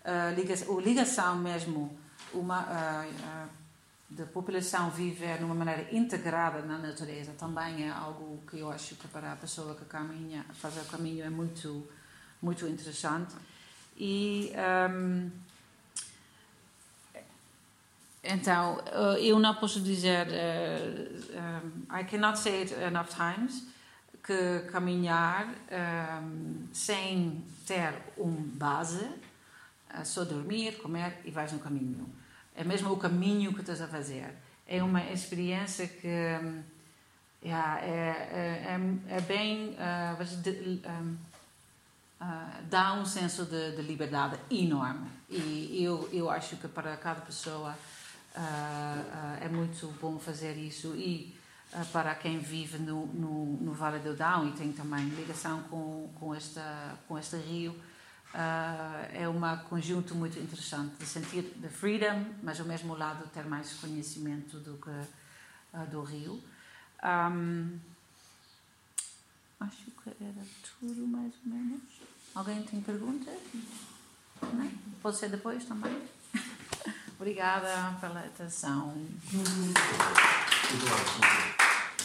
Uh, 0.05 0.35
ligação, 0.37 0.79
a 0.79 0.83
ligação 0.83 1.37
mesmo 1.37 1.99
uma, 2.33 2.61
uh, 2.61 3.11
uh, 3.11 3.49
da 4.09 4.25
população 4.27 4.91
viver 4.91 5.39
de 5.39 5.45
uma 5.45 5.55
maneira 5.55 5.89
integrada 5.91 6.63
na 6.63 6.79
natureza 6.79 7.33
também 7.33 7.89
é 7.89 7.91
algo 7.91 8.41
que 8.49 8.61
eu 8.61 8.71
acho 8.71 8.95
que 8.95 9.09
para 9.09 9.33
a 9.33 9.37
pessoa 9.37 9.75
que 9.75 9.85
caminha, 9.87 10.45
faz 10.53 10.77
o 10.77 10.85
caminho 10.85 11.25
é 11.25 11.31
muito, 11.31 11.89
muito 12.41 12.69
interessante. 12.69 13.35
E 13.97 14.53
um, 14.91 15.31
então, 18.23 18.79
eu 19.21 19.39
não 19.39 19.55
posso 19.57 19.83
dizer, 19.83 20.27
I 21.91 22.05
cannot 22.05 22.39
say 22.39 22.63
it 22.63 22.73
enough 22.73 23.09
times, 23.09 23.74
que 24.25 24.61
caminhar 24.71 25.47
um, 25.47 26.67
sem 26.73 27.45
ter 27.67 27.95
uma 28.17 28.41
base, 28.57 29.07
é 29.91 30.03
só 30.03 30.25
dormir, 30.25 30.79
comer 30.79 31.21
e 31.25 31.31
vais 31.31 31.53
no 31.53 31.59
caminho. 31.59 32.09
É 32.57 32.65
mesmo 32.65 32.91
o 32.91 32.97
caminho 32.97 33.53
que 33.53 33.61
estás 33.61 33.83
a 33.83 33.87
fazer. 33.87 34.35
É 34.67 34.83
uma 34.83 35.05
experiência 35.13 35.87
que 35.87 36.09
um, 36.09 36.63
yeah, 37.45 37.81
é, 37.81 38.71
é, 38.73 39.17
é, 39.17 39.21
bem. 39.21 39.77
Uh, 39.77 40.25
de, 40.43 40.81
um, 40.89 41.17
uh, 42.21 42.63
dá 42.71 42.95
um 42.95 43.05
senso 43.05 43.45
de, 43.45 43.77
de, 43.77 43.83
liberdade 43.83 44.39
enorme. 44.51 45.07
E 45.29 45.83
eu, 45.83 46.09
eu 46.13 46.31
acho 46.31 46.57
que 46.57 46.67
para 46.67 46.97
cada 46.97 47.21
pessoa 47.21 47.77
uh, 48.35 49.39
é 49.45 49.49
muito 49.49 49.87
bom 50.01 50.19
fazer 50.19 50.57
isso. 50.57 50.95
E 50.97 51.35
eh, 51.37 51.44
para 51.93 52.15
quem 52.15 52.39
vive 52.39 52.79
no, 52.79 53.07
no, 53.07 53.45
no, 53.61 53.73
Vale 53.73 53.99
do 53.99 54.15
Down 54.15 54.49
e 54.49 54.53
tem 54.53 54.73
também 54.73 55.09
ligação 55.09 55.63
com, 55.65 56.09
com, 56.19 56.35
esta, 56.35 56.97
com 57.09 57.19
este 57.19 57.37
rio, 57.37 57.73
uh, 57.73 59.09
é 59.13 59.29
um 59.29 59.41
conjunto 59.69 60.15
muito 60.15 60.39
interessante 60.39 60.95
de 60.97 61.07
sentir 61.07 61.43
the 61.61 61.69
freedom, 61.69 62.25
mas 62.43 62.61
ao 62.61 62.67
mesmo 62.67 62.97
lado 62.97 63.29
ter 63.31 63.45
mais 63.47 63.73
conhecimento 63.75 64.59
do 64.59 64.79
que 64.79 64.91
uh, 64.91 65.87
do 65.91 66.03
rio. 66.03 66.41
Um, 67.03 67.79
acho 69.61 69.91
que 70.03 70.11
era 70.23 70.47
tudo 70.79 71.07
mais 71.07 71.33
ou 71.45 71.53
menos. 71.53 71.83
Alguém 72.35 72.63
tem 72.63 72.81
perguntas? 72.81 73.35
Não? 74.43 74.71
Pode 75.03 75.17
ser 75.17 75.29
depois 75.29 75.65
também. 75.65 76.03
Obrigada 77.19 77.97
pela 78.01 78.21
atenção 78.21 78.95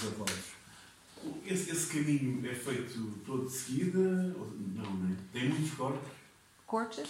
avós. 0.07 0.59
Esse, 1.45 1.71
esse, 1.71 1.87
caminho 1.87 2.49
é 2.49 2.55
feito 2.55 3.19
todo 3.25 3.45
de 3.45 3.51
seguida? 3.51 3.99
Não, 3.99 4.93
não 4.93 5.11
é? 5.11 5.17
Tem 5.33 5.49
muitos 5.49 5.71
cortes? 5.71 6.11
Cortes? 6.65 7.09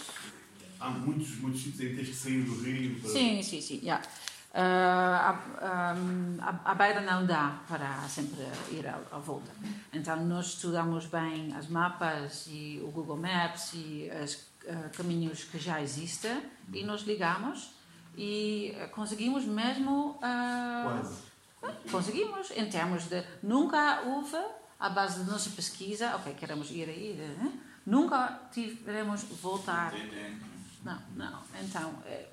Há 0.80 0.90
muitos, 0.90 1.36
muitos 1.36 1.62
sítios 1.62 1.80
em 1.80 1.88
que 1.90 1.96
tens 1.96 2.08
que 2.08 2.14
sair 2.14 2.42
do 2.42 2.60
rio 2.62 3.00
para... 3.00 3.10
Sim, 3.10 3.42
sim, 3.42 3.60
sim. 3.60 3.80
Yeah. 3.82 4.04
Uh, 4.52 4.58
a, 4.58 5.94
a, 6.40 6.72
a, 6.72 6.74
beira 6.74 7.02
não 7.02 7.24
dá 7.24 7.60
para 7.68 8.00
sempre 8.08 8.40
ir 8.72 8.84
à, 8.84 8.98
à, 9.12 9.18
volta. 9.18 9.52
Então, 9.92 10.24
nós 10.24 10.46
estudamos 10.46 11.06
bem 11.06 11.54
as 11.54 11.68
mapas 11.68 12.48
e 12.48 12.80
o 12.82 12.90
Google 12.90 13.16
Maps 13.16 13.74
e 13.74 14.10
os 14.24 14.34
uh, 14.34 14.90
caminhos 14.96 15.44
que 15.44 15.58
já 15.58 15.80
existem 15.80 16.42
e 16.72 16.82
nos 16.82 17.02
ligamos 17.02 17.70
e 18.16 18.74
conseguimos 18.92 19.44
mesmo. 19.44 20.16
Uh, 20.16 20.82
Quase 20.82 21.29
Conseguimos, 21.90 22.50
em 22.52 22.68
termos 22.68 23.04
de. 23.04 23.22
Nunca 23.42 24.02
houve, 24.06 24.36
à 24.78 24.88
base 24.88 25.24
da 25.24 25.32
nossa 25.32 25.50
pesquisa, 25.50 26.16
ok, 26.16 26.34
queremos 26.34 26.70
ir 26.70 26.88
aí, 26.88 27.14
né? 27.14 27.52
nunca 27.84 28.40
tivemos 28.52 29.22
voltar. 29.42 29.92
Não, 30.84 30.98
não. 31.16 31.40
Então, 31.62 31.94
é, 32.06 32.28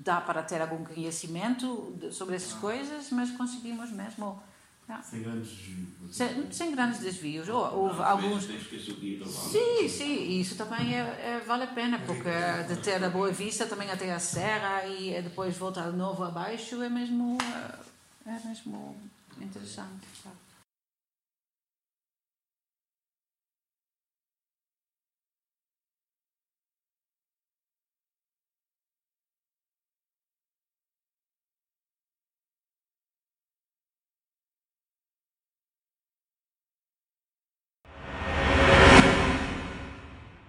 dá 0.00 0.20
para 0.20 0.42
ter 0.42 0.60
algum 0.60 0.84
conhecimento 0.84 1.94
de, 1.98 2.12
sobre 2.12 2.36
essas 2.36 2.54
coisas, 2.54 3.10
mas 3.10 3.30
conseguimos 3.32 3.90
mesmo. 3.90 4.42
Não. 4.86 5.02
Sem 5.02 5.22
grandes 5.22 5.50
desvios. 5.50 6.16
Sem, 6.16 6.52
sem 6.52 6.70
grandes 6.72 7.00
desvios. 7.00 7.48
Ou, 7.48 7.74
houve 7.74 7.98
não, 7.98 8.04
alguns. 8.04 8.44
Sim, 8.44 9.88
sim, 9.88 10.40
isso 10.40 10.56
também 10.56 10.94
é, 10.94 11.00
é, 11.00 11.42
vale 11.46 11.64
a 11.64 11.68
pena, 11.68 11.98
porque 12.00 12.30
de 12.68 12.80
ter 12.82 13.02
a 13.02 13.08
boa 13.08 13.32
vista 13.32 13.66
também 13.66 13.90
até 13.90 14.12
a 14.12 14.18
serra 14.18 14.86
e 14.86 15.20
depois 15.22 15.56
voltar 15.56 15.90
de 15.90 15.96
novo 15.96 16.22
abaixo 16.22 16.82
é 16.82 16.88
mesmo. 16.90 17.36
Uh, 17.36 17.93
é 18.26 18.48
mesmo 18.48 18.96
interessante. 19.40 20.06
Tá? 20.22 20.30